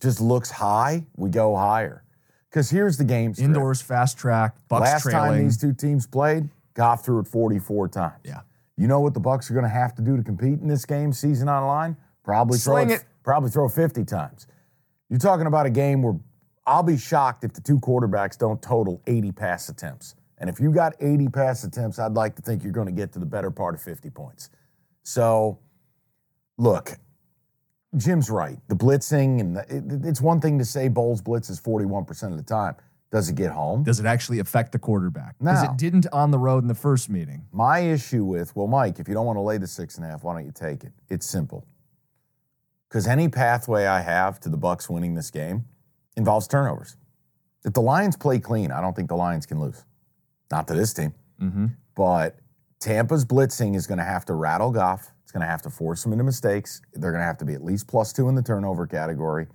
[0.00, 1.06] Just looks high.
[1.16, 2.04] We go higher.
[2.50, 3.34] Because here's the game.
[3.38, 5.44] indoors, fast track, Bucks Last time trailing.
[5.44, 8.14] these two teams played, Goff threw it 44 times.
[8.24, 8.40] Yeah.
[8.76, 10.84] You know what the Bucks are going to have to do to compete in this
[10.84, 11.96] game, season on line?
[12.22, 13.04] Probably throw it, it.
[13.22, 14.46] Probably throw 50 times.
[15.08, 16.16] You're talking about a game where
[16.66, 20.14] I'll be shocked if the two quarterbacks don't total 80 pass attempts.
[20.38, 23.12] And if you got 80 pass attempts, I'd like to think you're going to get
[23.12, 24.50] to the better part of 50 points.
[25.02, 25.58] So,
[26.58, 26.92] look,
[27.96, 28.58] Jim's right.
[28.68, 32.42] The blitzing, and the, it, it's one thing to say Bowles blitzes 41% of the
[32.42, 32.74] time.
[33.12, 33.84] Does it get home?
[33.84, 35.38] Does it actually affect the quarterback?
[35.38, 35.70] Because No.
[35.70, 37.46] it didn't on the road in the first meeting.
[37.52, 40.08] My issue with, well, Mike, if you don't want to lay the six and a
[40.08, 40.92] half, why don't you take it?
[41.08, 41.66] It's simple.
[42.88, 45.64] Because any pathway I have to the Bucks winning this game
[46.16, 46.96] involves turnovers.
[47.64, 49.84] If the Lions play clean, I don't think the Lions can lose.
[50.50, 51.14] Not to this team.
[51.40, 51.66] Mm-hmm.
[51.94, 52.38] But
[52.80, 55.12] Tampa's blitzing is going to have to rattle Goff.
[55.22, 56.80] It's going to have to force him into mistakes.
[56.94, 59.46] They're going to have to be at least plus two in the turnover category.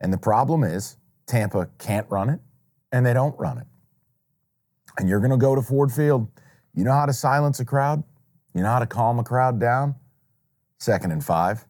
[0.00, 2.40] And the problem is Tampa can't run it,
[2.90, 3.66] and they don't run it.
[4.98, 6.28] And you're going to go to Ford Field.
[6.74, 8.02] You know how to silence a crowd?
[8.54, 9.94] You know how to calm a crowd down?
[10.78, 11.64] Second and five.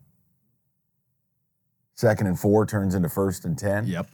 [1.95, 3.87] Second and four turns into first and 10.
[3.87, 4.09] Yep.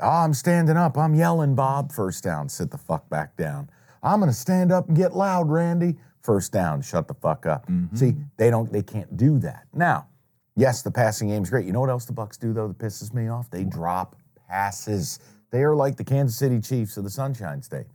[0.00, 0.96] Oh, I'm standing up.
[0.98, 1.92] I'm yelling, Bob.
[1.92, 2.48] First down.
[2.48, 3.70] Sit the fuck back down.
[4.02, 5.96] I'm gonna stand up and get loud, Randy.
[6.22, 6.82] First down.
[6.82, 7.66] Shut the fuck up.
[7.68, 7.96] Mm-hmm.
[7.96, 8.72] See, they don't.
[8.72, 9.66] They can't do that.
[9.72, 10.08] Now,
[10.56, 11.66] yes, the passing game's great.
[11.66, 13.50] You know what else the Bucks do though that pisses me off?
[13.50, 14.16] They drop
[14.48, 15.20] passes.
[15.50, 17.86] They are like the Kansas City Chiefs of the Sunshine State.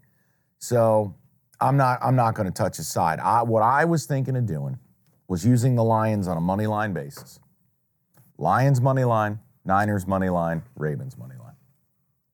[0.60, 1.16] So
[1.60, 2.00] I'm not.
[2.02, 3.20] I'm not going to touch a side.
[3.20, 4.78] I, what I was thinking of doing
[5.28, 7.40] was using the Lions on a money line basis.
[8.38, 11.39] Lions money line, Niners money line, Ravens money line.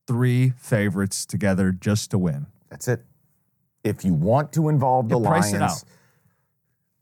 [0.08, 2.48] Three favorites together just to win.
[2.70, 3.04] That's it.
[3.84, 5.84] If you want to involve the Yeah, price Lions, it out.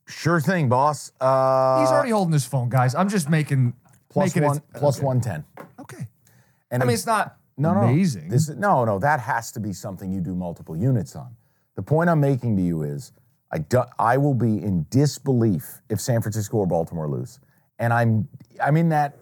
[0.07, 1.11] sure thing, boss.
[1.19, 2.95] Uh, He's already holding his phone, guys.
[2.95, 3.73] I'm just making
[4.09, 5.05] plus making one, it plus okay.
[5.05, 5.43] one ten.
[5.79, 6.07] Okay.
[6.71, 8.29] And I mean, it's- not no, no, amazing.
[8.29, 11.35] This, no, no, that has to be something you do multiple units on.
[11.75, 13.11] The point I'm making to you is,
[13.51, 17.39] I do, I will be in disbelief if San Francisco or Baltimore lose,
[17.79, 18.27] and I'm
[18.63, 19.17] I'm in that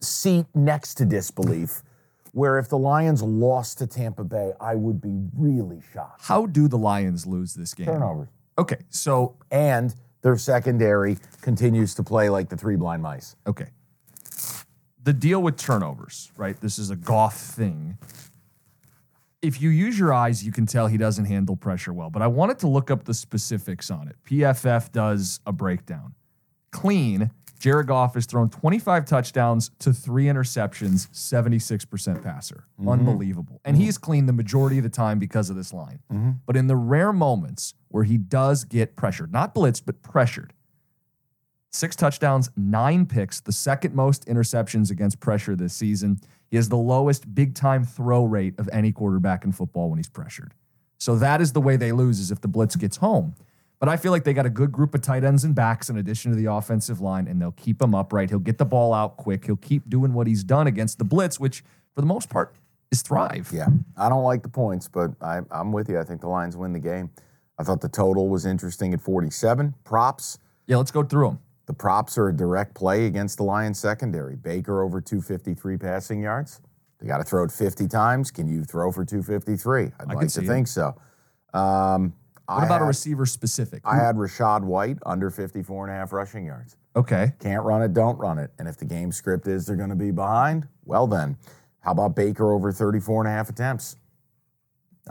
[0.00, 1.82] seat next to disbelief,
[2.32, 6.22] where if the Lions lost to Tampa Bay, I would be really shocked.
[6.24, 7.86] How do the Lions lose this game?
[7.86, 8.28] Turnovers.
[8.58, 13.36] Okay, so and their secondary continues to play like the three blind mice.
[13.46, 13.68] okay.
[15.04, 16.60] The deal with turnovers, right?
[16.60, 17.96] This is a Goff thing.
[19.40, 22.10] If you use your eyes, you can tell he doesn't handle pressure well.
[22.10, 24.16] But I wanted to look up the specifics on it.
[24.28, 26.14] PFF does a breakdown.
[26.72, 32.64] Clean, Jared Goff has thrown 25 touchdowns to three interceptions, 76% passer.
[32.78, 32.88] Mm-hmm.
[32.88, 33.60] Unbelievable.
[33.64, 34.04] And he's mm-hmm.
[34.04, 36.00] clean the majority of the time because of this line.
[36.12, 36.30] Mm-hmm.
[36.46, 40.52] But in the rare moments where he does get pressured, not blitzed, but pressured,
[41.70, 46.20] six touchdowns, nine picks, the second most interceptions against pressure this season.
[46.50, 50.08] He has the lowest big time throw rate of any quarterback in football when he's
[50.08, 50.54] pressured.
[50.98, 53.34] So that is the way they lose is if the blitz gets home.
[53.78, 55.98] But I feel like they got a good group of tight ends and backs in
[55.98, 58.30] addition to the offensive line, and they'll keep him upright.
[58.30, 59.44] He'll get the ball out quick.
[59.44, 61.62] He'll keep doing what he's done against the blitz, which
[61.94, 62.54] for the most part
[62.90, 63.50] is thrive.
[63.52, 65.98] Yeah, I don't like the points, but I, I'm with you.
[65.98, 67.10] I think the Lions win the game.
[67.58, 69.74] I thought the total was interesting at 47.
[69.84, 70.38] Props.
[70.66, 71.38] Yeah, let's go through them.
[71.66, 74.36] The props are a direct play against the Lions secondary.
[74.36, 76.60] Baker over 253 passing yards.
[76.98, 78.30] They got to throw it 50 times.
[78.30, 79.82] Can you throw for 253?
[79.82, 80.46] I'd could like to it.
[80.46, 80.96] think so.
[81.52, 82.14] Um,
[82.48, 83.82] What I about a receiver specific?
[83.84, 86.76] I had Rachaad White under 54 and a half rushing yards.
[86.96, 87.32] okay.
[87.40, 88.50] Can't run it, don't run it.
[88.58, 91.36] And if the game script is they're going to be behind, well then,
[91.80, 93.96] how about Baker over 34 and a half attempts?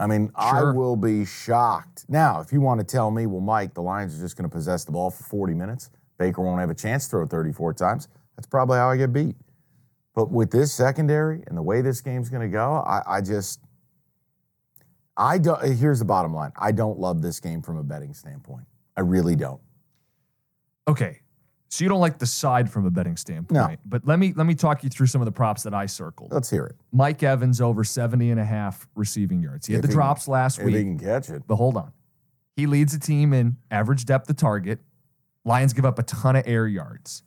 [0.00, 2.04] I mean, I will be shocked.
[2.08, 4.54] Now, if you want to tell me, well, Mike, the Lions are just going to
[4.54, 8.08] possess the ball for 40 minutes, Baker won't have a chance to throw 34 times,
[8.36, 9.36] that's probably how I get beat.
[10.14, 13.60] But with this secondary and the way this game's going to go, I, I just,
[15.20, 18.64] I don't, here's the bottom line I don't love this game from a betting standpoint.
[18.96, 19.60] I really don't.
[20.86, 21.20] Okay.
[21.70, 23.70] So you don't like the side from a betting standpoint.
[23.70, 23.76] No.
[23.84, 26.32] But let me let me talk you through some of the props that I circled.
[26.32, 26.76] Let's hear it.
[26.92, 29.66] Mike Evans over 70 and a half receiving yards.
[29.66, 30.82] He had If the he- drops last If he week.
[30.86, 31.42] can catch it.
[31.46, 31.92] But hold on.
[32.56, 34.80] He leads the team in average depth of target.
[35.44, 37.22] Lions give up a ton of air yards.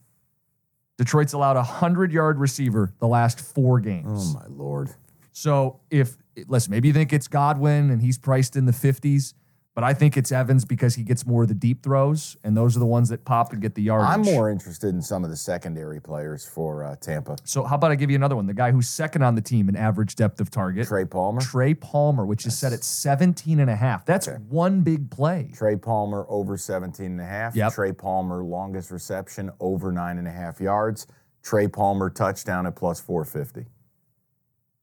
[0.97, 4.34] Detroit's allowed a 100 yard receiver the last four games.
[4.36, 4.89] Oh, my Lord.
[5.32, 6.17] So if
[6.48, 9.34] listen, maybe you think it's Godwin and he's priced in the 50s,
[9.74, 12.76] but I think it's Evans because he gets more of the deep throws, and those
[12.76, 14.10] are the ones that pop and get the yardage.
[14.10, 17.38] I'm more interested in some of the secondary players for uh, Tampa.
[17.46, 18.48] So how about I give you another one?
[18.48, 21.39] The guy who's second on the team in average depth of target, Trey Palmer.
[21.39, 24.06] Trey Palmer, which is set at 17 and a half.
[24.06, 25.52] That's one big play.
[25.56, 27.56] Trey Palmer over 17 and a half.
[27.56, 27.74] Yep.
[27.74, 31.08] Trey Palmer longest reception over nine and a half yards.
[31.44, 33.67] Trey Palmer touchdown at plus 450.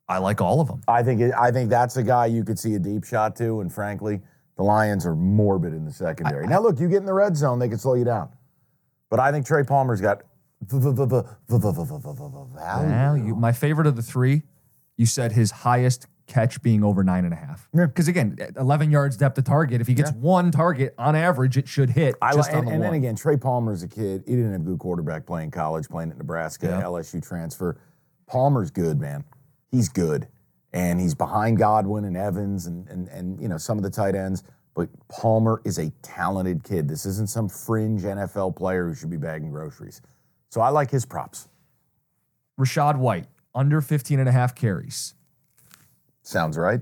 [0.08, 0.80] I like all of them.
[0.88, 3.60] I think it, I think that's a guy you could see a deep shot to,
[3.60, 4.20] and frankly,
[4.56, 6.46] the Lions are morbid in the secondary.
[6.46, 8.30] I, now, look, you get in the red zone, they can slow you down.
[9.10, 10.22] But I think Trey Palmer's got
[12.88, 13.34] value.
[13.34, 14.42] My favorite of the three,
[14.96, 17.68] you said his highest catch being over nine and a half.
[17.72, 19.80] Because again, 11 yards depth of target.
[19.80, 22.16] If he gets one target on average, it should hit.
[22.58, 22.80] And, one.
[22.80, 24.24] then again, Trey Palmer's a kid.
[24.26, 26.66] He didn't have a good quarterback playing college, playing at Nebraska.
[26.84, 27.78] LSU transfer.
[28.26, 29.24] Palmer's good, man.
[29.70, 30.28] He's good.
[30.72, 34.14] And he's behind Godwin and Evans and, and, and you know, some of the tight
[34.14, 34.42] ends.
[34.74, 36.88] But Palmer is a talented kid.
[36.88, 40.00] This isn't some fringe NFL player who should be bagging groceries.
[40.50, 41.48] So I like his props.
[42.58, 45.14] Rachaad White, under 15 and a half carries.
[46.22, 46.80] Sounds right.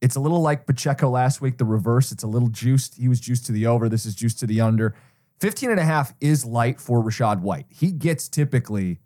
[0.00, 2.10] It's a little like Pacheco last week, the reverse.
[2.10, 2.96] It's a little juiced.
[2.96, 3.88] He was juiced to the over.
[3.88, 4.94] This is juiced to the under.
[5.40, 7.66] 15 and a half is light for Rachaad White.
[7.68, 8.98] He gets typically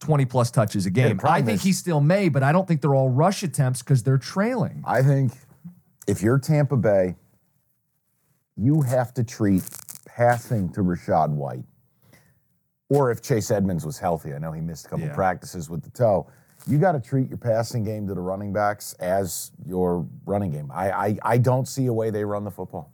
[0.00, 1.20] 20 plus touches a game.
[1.24, 4.02] I think is- he still may, but I don't think they're all rush attempts because
[4.02, 4.82] they're trailing.
[4.86, 5.32] I think
[6.06, 7.16] if you're Tampa Bay,
[8.56, 9.62] you have to treat
[10.06, 11.64] passing to Rachaad White.
[12.88, 15.14] Or if Chase Edmonds was healthy, I know he missed a couple Yeah.
[15.14, 16.26] practices with the toe.
[16.66, 20.70] You got to treat your passing game to the running backs as your running game.
[20.74, 22.92] I, I I don't see a way they run the football.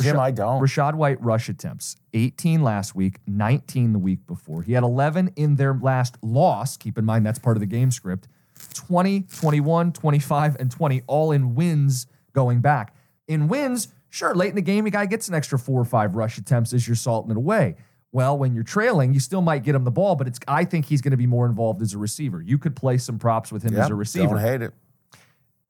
[0.00, 0.60] Jim, I don't.
[0.62, 4.62] Rachaad White rush attempts 18 last week, 19 the week before.
[4.62, 6.76] He had 11 in their last loss.
[6.76, 8.28] Keep in mind that's part of the game script.
[8.74, 12.94] 20, 21, 25, and 20, all in wins going back.
[13.26, 16.14] In wins, sure, late in the game, a guy gets an extra four or five
[16.14, 17.76] rush attempts as you're salting it away.
[18.10, 20.86] Well, when you're trailing, you still might get him the ball, but it's I think
[20.86, 22.40] he's going to be more involved as a receiver.
[22.40, 24.72] You could play some props with him as a receiver Don't hate it.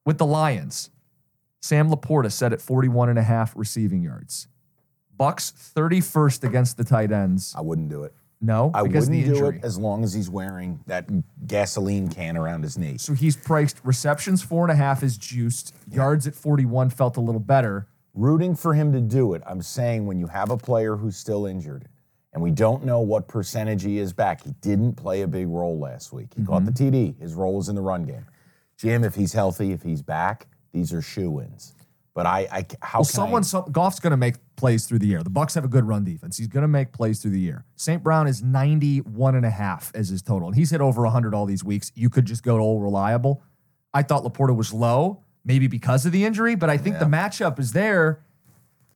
[0.07, 0.91] with the Lions,
[1.61, 4.49] Sam LaPorta set at 41 and a half receiving yards.
[5.16, 7.55] Bucks 31st against the tight ends.
[7.57, 8.14] I wouldn't do it.
[8.40, 9.59] No, I because wouldn't the do injury.
[9.59, 11.09] it as long as he's wearing that
[11.49, 12.97] gasoline can around his knee.
[12.97, 15.75] so he's priced receptions four and a half is juiced.
[15.90, 17.88] Yards at 41 felt a little better.
[18.14, 19.42] rooting for him to do it.
[19.44, 21.88] I'm saying when you have a player who's still injured
[22.33, 25.77] and we don't know what percentage he is back, he didn't play a big role
[25.77, 26.29] last week.
[26.37, 26.94] He caught the Mm-hmm.
[26.94, 27.18] TD.
[27.21, 28.27] His role was in the run game.
[28.77, 31.75] Jim, if he's healthy, if he's back, these are shoe ins.
[32.15, 34.99] But I, I how Well, can someone, I, some, Goff's going to make plays through
[34.99, 35.23] the air.
[35.23, 36.37] The Bucks have a good run defense.
[36.37, 37.65] He's going to make plays through the year.
[37.77, 38.03] St.
[38.03, 40.49] Brown is 91 and a half as his total.
[40.49, 41.93] And he's hit over 100 all these weeks.
[41.95, 43.43] You could just go to all reliable.
[43.95, 47.59] I thought LaPorta was low, maybe because of the injury, but I think the matchup
[47.59, 48.25] is there.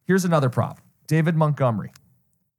[0.05, 1.93] Here's another prop David Montgomery,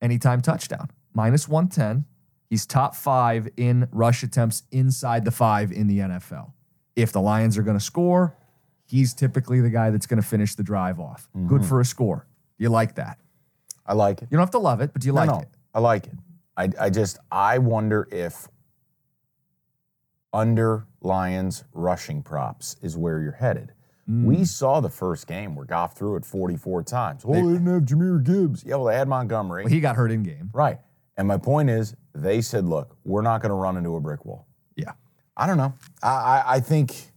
[0.02, 2.06] anytime touchdown, minus 110.
[2.50, 6.54] He's top five in rush attempts inside the five in the NFL.
[6.96, 8.38] If the Lions are going to score,
[8.94, 11.28] he's typically the guy that's going to finish the drive off.
[11.48, 12.28] Good for a score.
[12.60, 13.18] You like that.
[13.88, 14.28] I like it.
[14.30, 15.48] You don't have to love it, but do you No, like no, it?
[15.74, 16.14] I like it.
[16.56, 18.48] I, I just I wonder if
[20.32, 23.74] under Lions rushing props is where you're headed.
[24.08, 24.26] Mm.
[24.26, 27.24] We saw the first game where Goff threw it 44 times.
[27.26, 28.64] Oh, they didn't have Jahmyr Gibbs.
[28.64, 29.64] Yeah, well, they had Montgomery.
[29.64, 30.50] Well, he got hurt in game.
[30.54, 30.80] right.
[31.18, 34.26] And my point is, they said, look, we're not going to run into a brick
[34.26, 34.48] wall.
[34.76, 34.94] Yeah.
[35.38, 35.74] I don't know.
[36.02, 37.12] I, I, I think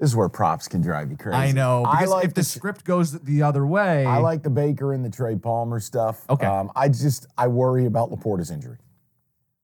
[0.00, 1.36] this is where props can drive you crazy.
[1.36, 1.84] I know.
[1.84, 4.92] I Because like if the the- script goes the other way, I like the Baker
[4.92, 6.24] and the Trey Palmer stuff.
[6.28, 6.46] Okay.
[6.46, 8.78] Um, I just I worry about LaPorta's injury.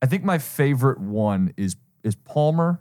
[0.02, 2.80] I think my favorite one is is Palmer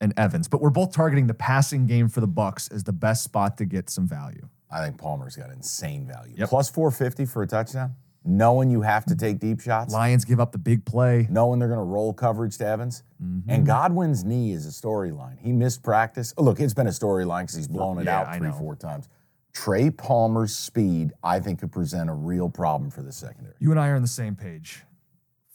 [0.00, 3.22] and Evans, but we're both targeting the passing game for the Bucks as the best
[3.22, 4.48] spot to get some value.
[4.70, 6.34] I think Palmer's got insane value.
[6.38, 6.48] Yep.
[6.48, 7.94] Plus 450 for a touchdown.
[8.24, 9.92] Knowing you have to take deep shots.
[9.92, 11.26] Lions give up the big play.
[11.28, 13.02] knowing they're going to roll coverage to Evans.
[13.22, 13.50] Mm-hmm.
[13.50, 15.38] And Godwin's knee is a storyline.
[15.40, 16.32] He missed practice.
[16.36, 19.08] Oh, look, it's been a storyline because he's blown it Yeah, out three, four times.
[19.52, 23.54] Trey Palmer's speed, I think, could present a real problem for the secondary.
[23.58, 24.82] You and I are on the same page.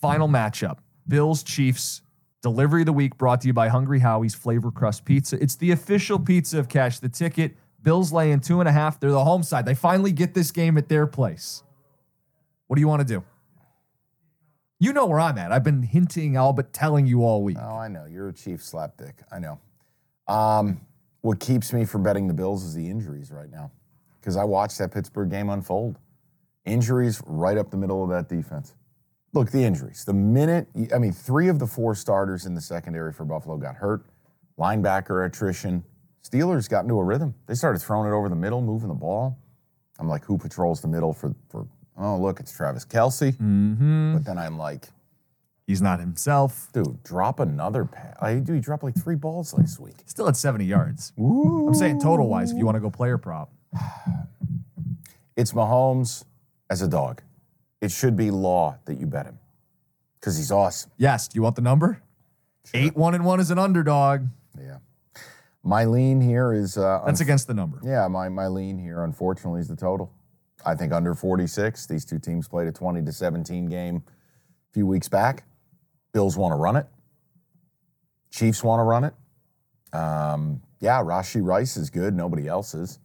[0.02, 0.78] Final matchup
[1.08, 2.02] Bills Chiefs.
[2.44, 5.42] Delivery of the week brought to you by Hungry Howie's Flavor Crust Pizza.
[5.42, 7.56] It's the official pizza of Cash the Ticket.
[7.82, 9.00] Bills laying two and a half.
[9.00, 9.66] They're the home side.
[9.66, 11.64] They finally get this game at their place.
[12.68, 13.24] What do you want to do?
[14.80, 15.52] You know where I'm at.
[15.52, 17.58] I've been hinting, all but telling you all week.
[17.60, 18.06] Oh, I know.
[18.06, 19.14] You're a chief slapdick.
[19.32, 19.60] I know.
[20.28, 20.82] Um,
[21.22, 23.72] what keeps me from betting the Bills is the injuries right now
[24.20, 25.98] because I watched that Pittsburgh game unfold.
[26.66, 28.76] Injuries right up the middle of that defense.
[29.34, 30.06] Look, the injuries.
[30.06, 33.76] The minute, I mean, three of the four starters in the secondary for Buffalo got
[33.76, 34.06] hurt.
[34.60, 35.84] Linebacker attrition.
[36.24, 37.34] Steelers got into a rhythm.
[37.48, 39.38] They started throwing it over the middle, moving the ball.
[40.00, 43.34] I'm like, who patrols the middle for, for oh, look, it's Travis Kelce.
[43.38, 44.14] Mm-hmm.
[44.16, 44.90] But then I'm like,
[45.66, 46.70] He's not himself.
[46.72, 48.16] dude, drop another pass.
[48.22, 48.54] I do.
[48.54, 49.96] He dropped like three balls last week.
[50.06, 51.12] Still at 70 yards.
[51.18, 53.52] I'm saying total wise, if you want to go player prop.
[55.36, 56.26] It's Mahomes
[56.70, 57.22] as a dog.
[57.80, 59.38] It should be law that you bet him
[60.20, 60.90] because he's awesome.
[60.98, 61.28] Yes.
[61.28, 62.02] Do you want the number?
[62.74, 64.24] Eight one and one is an underdog.
[64.60, 64.78] Yeah.
[65.64, 67.80] My lean here is uh, That's against the number.
[67.84, 68.08] yeah.
[68.08, 70.12] My my lean here, unfortunately, is the total.
[70.66, 71.86] I think under 46.
[71.86, 75.46] These two teams played a 20 to 17 game a few weeks back.
[76.14, 76.88] Bills want to run it.
[78.32, 79.14] Chiefs want to run it.
[79.94, 82.14] Um, yeah, Rashee Rice is good.
[82.16, 83.00] Nobody else is.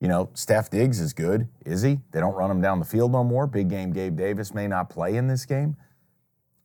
[0.00, 1.48] You know, Stef Diggs is good.
[1.64, 2.00] Is he?
[2.10, 3.46] They don't run him down the field no more.
[3.46, 5.76] Big game Gabe Davis may not play in this game.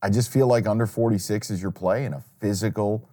[0.02, 3.08] I just feel like under 46 is your play in a physical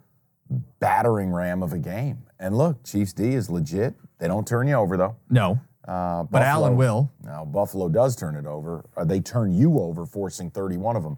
[0.80, 2.24] battering ram of a game.
[2.38, 3.94] And look, Chiefs D is legit.
[4.18, 5.16] They don't turn you over though.
[5.30, 7.10] No, Uh, but Allen will.
[7.24, 8.84] Now Buffalo does turn it over.
[8.94, 11.16] Or they turn you over, forcing 31 of them.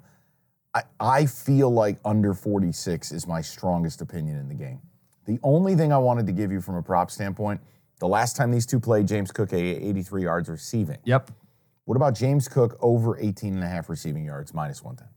[0.74, 4.80] I, I feel like under 46 is my strongest opinion in the game.
[5.26, 7.60] The only thing I wanted to give you from a prop standpoint,
[7.98, 10.98] the last time these two played, James Cook had 83 yards receiving.
[11.04, 11.32] Yep.
[11.84, 15.08] What about James Cook over 18 and a half receiving yards, minus 110?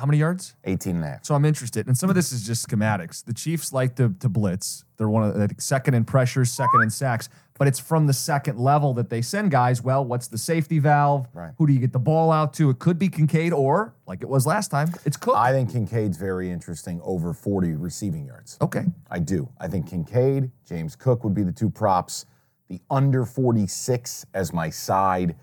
[0.00, 0.56] How many yards?
[0.64, 1.26] 18 and a half.
[1.26, 1.86] So I'm interested.
[1.86, 3.22] And some of this is just schematics.
[3.22, 4.86] The Chiefs like to, to blitz.
[4.96, 7.28] They're one of the second in pressures, second in sacks,
[7.58, 9.82] but it's from the second level that they send guys.
[9.82, 11.28] Well, what's the safety valve?
[11.34, 11.52] Right.
[11.58, 12.70] Who do you get the ball out to?
[12.70, 15.36] It could be Kincaid or, like it was last time, it's Cook.
[15.36, 18.56] I think Kincaid's very interesting over 40 receiving yards.
[18.62, 18.86] okay.
[19.10, 19.50] I do.
[19.60, 22.24] I think Kincaid, James Cook would be the two props.
[22.68, 25.36] The under 46 as my side.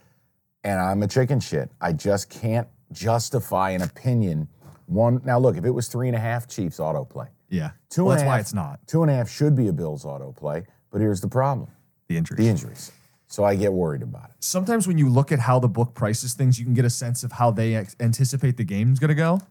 [0.64, 1.70] And I'm a chicken shit.
[1.80, 4.48] I just can't justify an opinion.
[4.86, 7.28] One now look, if it was three and a half Chiefs autoplay.
[7.50, 7.72] Yeah.
[7.90, 9.74] Two well, and that's a why it's not Two and a half should be a
[9.74, 11.70] Bills autoplay, but here's the problem.
[12.08, 12.38] the injury.
[12.38, 12.92] The injuries.
[13.28, 14.36] So I get worried about it.
[14.40, 17.24] Sometimes when you look at how the book prices things, you can get a sense
[17.24, 19.42] of how they ex- anticipate the game's going to go.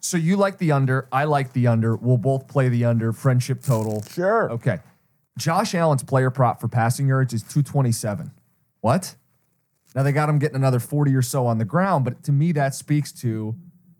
[0.00, 1.96] So you like the under, I like the under.
[1.96, 3.12] We'll both play the under.
[3.12, 4.02] Friendship total.
[4.02, 4.50] Sure.
[4.50, 4.80] Okay.
[5.38, 8.32] Josh Allen's player prop for passing yards is 227.
[8.80, 9.14] What?
[9.94, 12.52] Now they got him getting another 40 or so on the ground, but to me
[12.52, 13.54] that speaks to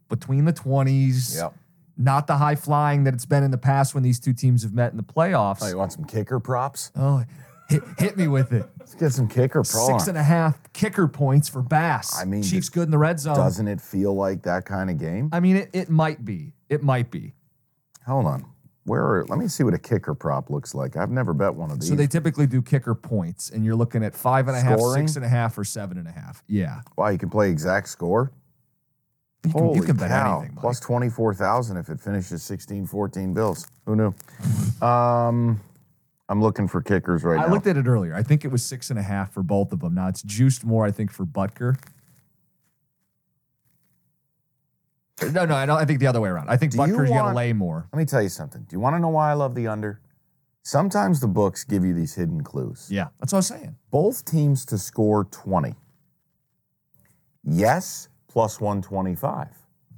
[0.08, 1.54] between the 20s, Yep.
[1.96, 4.72] not the high flying that it's been in the past when these two teams have
[4.74, 5.58] met in the playoffs.
[5.62, 6.90] Oh, you want some kicker props?
[6.96, 7.24] Oh,
[7.68, 8.66] hit, hit me with it.
[8.78, 9.86] Let's get some kicker props.
[9.86, 12.18] Six and a half kicker points for Bass.
[12.20, 13.36] I mean, Chiefs good in the red zone.
[13.36, 15.28] Doesn't it feel like that kind of game?
[15.32, 16.52] I mean, it, it might be.
[16.68, 17.34] It might be.
[18.06, 18.44] Hold on.
[18.84, 20.96] Where are, let me see what a kicker prop looks like.
[20.96, 21.88] I've never bet one of these.
[21.88, 25.06] So they typically do kicker points, and you're looking at five and a half, Scoring?
[25.06, 26.42] six and a half, or seven and a half.
[26.48, 26.80] Yeah.
[26.96, 28.32] wow, you can play exact score?
[29.44, 30.38] You can, Holy you can bet cow.
[30.38, 30.54] anything.
[30.56, 30.62] Mike.
[30.62, 33.66] Plus 24,000 if it finishes 16 14 bills.
[33.86, 34.14] Who knew?
[34.86, 35.60] um,
[36.28, 37.44] I'm looking for kickers right now.
[37.44, 37.52] I now.
[37.52, 38.14] looked at it earlier.
[38.14, 39.94] I think it was six and a half for both of them.
[39.94, 41.76] Now it's juiced more, I think, for Butker.
[45.30, 45.78] No, no, I don't.
[45.78, 46.48] I think the other way around.
[46.48, 47.88] I think Do you Butker's going to want- lay more.
[47.92, 48.62] Let me tell you something.
[48.62, 50.00] Do you want to know why I love the under?
[50.64, 52.86] Sometimes the books give you these hidden clues.
[52.90, 53.76] Yeah, that's what I was saying.
[53.90, 55.74] Both teams to score 20.
[57.44, 59.48] Yes, plus 125.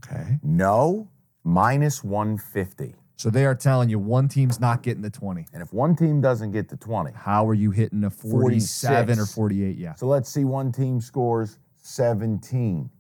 [0.05, 0.39] Okay.
[0.43, 1.09] No,
[1.45, 2.95] minus 150.
[3.17, 5.47] So they are telling you one team's not getting the 20.
[5.53, 9.27] And if one team doesn't get to 20, How are you hitting a 47 or
[9.27, 9.35] 46.
[9.35, 9.77] 48?
[9.79, 9.95] Yeah.
[9.95, 12.91] so let's see one team scores 17.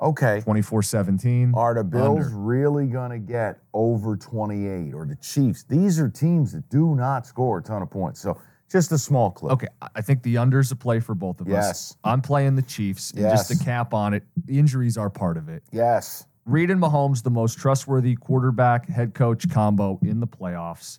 [0.00, 0.40] Okay.
[0.42, 1.52] 24 17.
[1.56, 2.38] Are the Bills Under.
[2.38, 5.64] really going to get over 28 or the Chiefs?
[5.64, 8.20] These are teams that do not score a ton of points.
[8.20, 8.40] So
[8.70, 9.52] just a small clip.
[9.54, 11.52] Okay, I- think the under's a play for both of us.
[11.52, 11.96] Yes.
[12.04, 13.10] I'm playing the Chiefs.
[13.12, 13.58] And just Yes.
[13.58, 15.62] to cap on it, injuries are part of it.
[15.72, 16.24] Yes.
[16.44, 20.98] Reid and Mahomes, the most trustworthy quarterback head coach combo in the playoffs.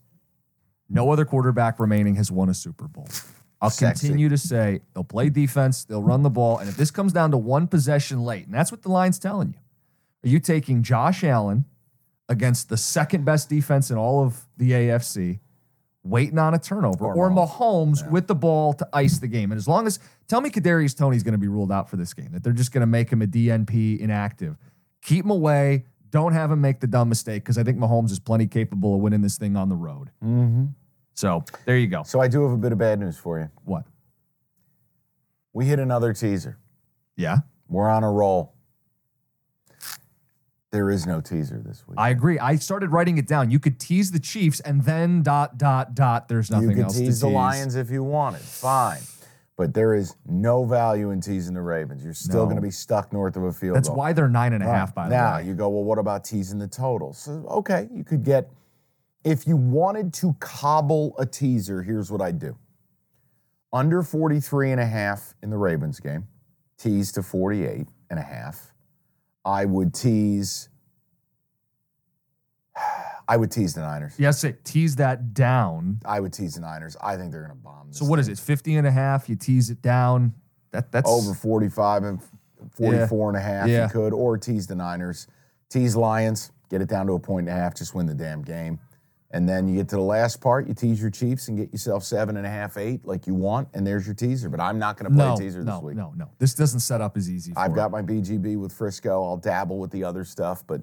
[0.89, 3.07] No other quarterback remaining has won a Super Bowl.
[3.61, 4.07] I'll Sexy.
[4.07, 7.31] continue to say they'll play defense, they'll run the ball, and if this comes down
[7.31, 9.59] to one possession late, and that's what the line's telling you,
[10.23, 11.65] are you taking Josh Allen
[12.29, 15.39] against the second best defense in all of the AFC,
[16.03, 19.51] waiting on a turnover, Or or, Mahomes with the ball to ice the game?
[19.51, 22.13] And as long as tell me Kadarius Toney's going to be ruled out for this
[22.13, 24.57] game, that they're just going to make him a DNP inactive,
[25.01, 25.85] keep him away.
[26.11, 29.01] Don't have him make the dumb mistake because I think Mahomes is plenty capable of
[29.01, 30.09] winning this thing on the road.
[30.23, 30.65] Mm-hmm.
[31.19, 32.03] So there you go.
[32.03, 33.49] So I do have a bit of bad news for you.
[33.65, 33.83] What?
[35.51, 36.57] We hit another teaser.
[37.17, 38.53] Yeah, We're on a roll.
[40.71, 41.97] There is no teaser this week.
[41.99, 42.39] I agree.
[42.39, 43.51] I started writing it down.
[43.51, 46.29] You could tease the Chiefs and then dot dot dot.
[46.29, 46.71] There's nothing else.
[46.71, 48.39] you can else tease to the Lions if you wanted.
[48.39, 49.01] Fine.
[49.57, 52.01] But there is no value in teasing the Ravens.
[52.01, 52.45] You're still No.
[52.45, 53.97] going to be stuck north of a field That's goal.
[53.97, 54.71] why they're nine and a half.
[54.71, 54.79] and a Right.
[54.79, 54.95] half.
[54.95, 57.11] By the now way, you go, well, what about teasing the total?
[57.11, 58.49] So, okay, you could get,
[59.23, 62.57] if you wanted to cobble a teaser, here's what I'd do.
[63.71, 66.27] Under 43 and a half in the Ravens game,
[66.77, 68.73] tease to 48 and a half.
[69.45, 70.69] I would tease,
[73.27, 74.15] I would tease the Niners.
[74.17, 75.99] yes, it tease that down.
[76.05, 76.97] I would tease the Niners.
[77.01, 78.33] I think they're going to bomb this So what is thing.
[78.33, 78.39] it?
[78.39, 79.29] 50 and a half.
[79.29, 80.33] You tease it down.
[80.71, 82.19] That that's over 45 and
[82.73, 83.83] 44 and a half Yeah.
[83.85, 85.25] you could or tease the niners
[85.69, 88.43] tease lions get it down to a point and a half just win the damn
[88.43, 88.77] game
[89.31, 92.03] and then you get to the last part you tease your chiefs and get yourself
[92.03, 94.97] seven and a half eight like you want and there's your teaser but i'm not
[94.97, 96.29] going to play no, a teaser no, this week no, no.
[96.39, 97.53] This doesn't set up as easy.
[97.53, 97.75] For i've it.
[97.75, 100.81] got my bgb with frisco i'll dabble with the other stuff but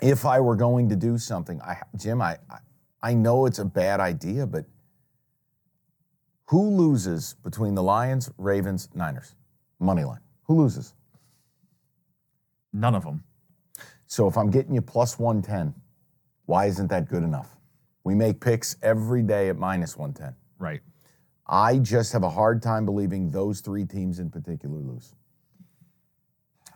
[0.00, 2.58] if I were going to do something, I Jim, I I,
[3.02, 4.64] I know it's a bad idea, but
[6.46, 9.34] who loses between the Lions, Ravens, Niners?
[9.80, 10.20] Money line.
[10.44, 10.94] Who loses?
[12.72, 13.24] None of them.
[14.06, 15.74] So if I'm getting you plus 110,
[16.46, 17.56] why isn't that good enough?
[18.04, 20.34] We make picks every day at minus 110.
[20.58, 20.80] Right.
[21.46, 25.14] I just have a hard time believing those three teams in particular lose.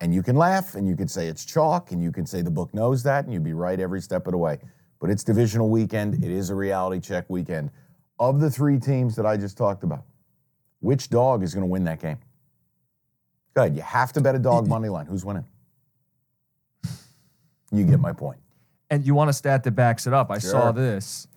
[0.00, 2.50] And you can laugh and you can say it's chalk and you can say the
[2.50, 4.58] book knows that and you'd be right every step of the way.
[5.00, 6.22] But it's divisional weekend.
[6.24, 7.70] It is a reality check weekend.
[8.18, 10.04] Of the three teams that I just talked about,
[10.80, 12.18] which dog is going to win that game?
[13.54, 13.76] Go ahead.
[13.76, 15.06] You have to bet a dog money line.
[15.06, 15.44] Who's winning?
[17.70, 18.38] You get my point.
[18.90, 20.30] And you want a stat that backs it up.
[20.30, 21.28] I saw this.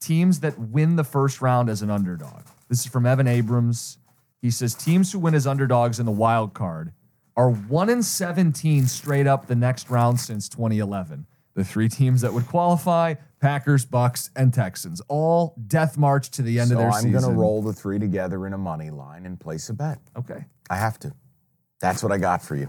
[0.00, 2.42] Teams that win the first round as an underdog.
[2.68, 3.98] This is from Evan Abrams.
[4.40, 6.92] He says teams who win as underdogs in the wild card
[7.36, 11.26] are 1 in 17 straight up the next round since 2011.
[11.54, 15.00] The three teams that would qualify Packers, Bucks, and Texans.
[15.08, 17.16] All death march to the end so of their season.
[17.16, 19.98] I'm going to roll the three together in a money line and place a bet.
[20.16, 20.44] Okay.
[20.70, 21.12] I have to.
[21.80, 22.68] That's what I got for you.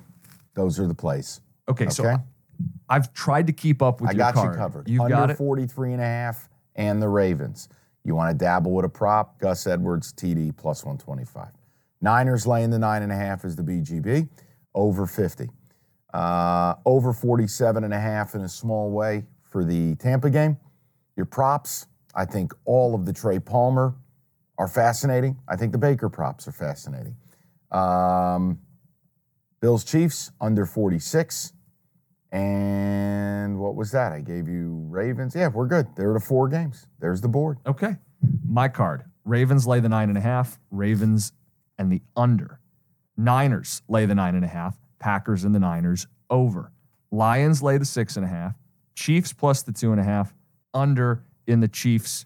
[0.56, 1.42] Those are the plays.
[1.68, 1.90] Okay.
[1.90, 2.24] So Okay.
[2.90, 4.54] I've tried to keep up with I your got card.
[4.54, 4.90] you covered.
[4.90, 5.38] You've Under got it.
[5.38, 7.70] 43 and a half and the Ravens.
[8.04, 9.40] You want to dabble with a prop?
[9.40, 11.50] Gus Edwards, TD plus 125.
[12.02, 14.30] Niners laying the nine and a half is the BGB.
[14.74, 15.50] Over 50.
[16.14, 20.58] Uh, over 47 and a half in a small way for the Tampa game.
[21.16, 23.94] Your props, I think all of the Trey Palmer
[24.58, 25.38] are fascinating.
[25.48, 27.16] I think the Baker props are fascinating.
[27.72, 28.60] Um,
[29.60, 31.54] Bills Chiefs under 46.
[32.32, 34.12] And what was that?
[34.12, 35.36] I gave you Ravens.
[35.36, 35.88] Yeah, we're good.
[35.96, 36.88] There are the four games.
[37.00, 37.58] There's the board.
[37.66, 37.96] Okay.
[38.48, 39.04] My card.
[39.26, 40.60] Ravens lay the nine and a half.
[40.72, 41.34] Ravens
[41.78, 42.60] and the under.
[43.18, 44.78] Niners lay the nine and a half.
[45.00, 46.72] Packers and the Niners over.
[47.12, 48.56] Lions lay the six and a half.
[48.96, 50.34] Chiefs plus the two and a half.
[50.74, 52.26] Under in the Chiefs.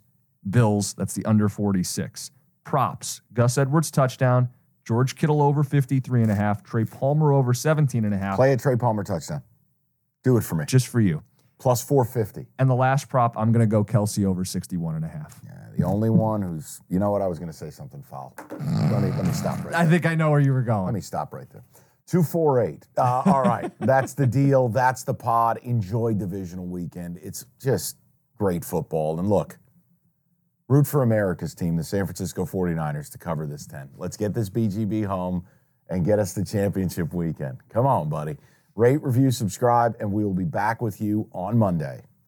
[0.49, 0.93] Bills.
[0.95, 2.31] That's the under 46.
[2.65, 3.21] Props.
[3.33, 4.49] Gus Edwards touchdown.
[4.85, 6.61] George Kittle over 53 and a half.
[6.63, 8.35] Trey Palmer over 17 and a half.
[8.35, 9.41] Play a Trey Palmer touchdown.
[10.23, 10.65] Do it for me.
[10.65, 11.23] Just for you.
[11.59, 12.47] Plus 450.
[12.59, 15.39] And the last prop, I'm going to go Kelce over 61 and a half.
[15.45, 17.21] Yeah, the only one who's, you know what?
[17.21, 18.35] I was going to say something foul.
[18.91, 19.91] Let me, let me stop right I there.
[19.91, 20.85] think I know where you were going.
[20.85, 21.63] Let me stop right there.
[22.07, 22.87] 248.
[22.97, 23.71] Uh, all right.
[23.79, 24.67] That's the deal.
[24.67, 25.59] That's the pod.
[25.63, 27.19] Enjoy divisional weekend.
[27.21, 27.97] It's just
[28.37, 29.19] great football.
[29.19, 29.57] And look,
[30.67, 33.91] root for America's team, the San Francisco 49ers, to cover this 10.
[33.95, 35.45] Let's get this BGB home
[35.89, 37.59] and get us the championship weekend.
[37.69, 38.35] Come on, buddy.
[38.75, 42.01] Rate, review, subscribe, and we will be back with you on Monday.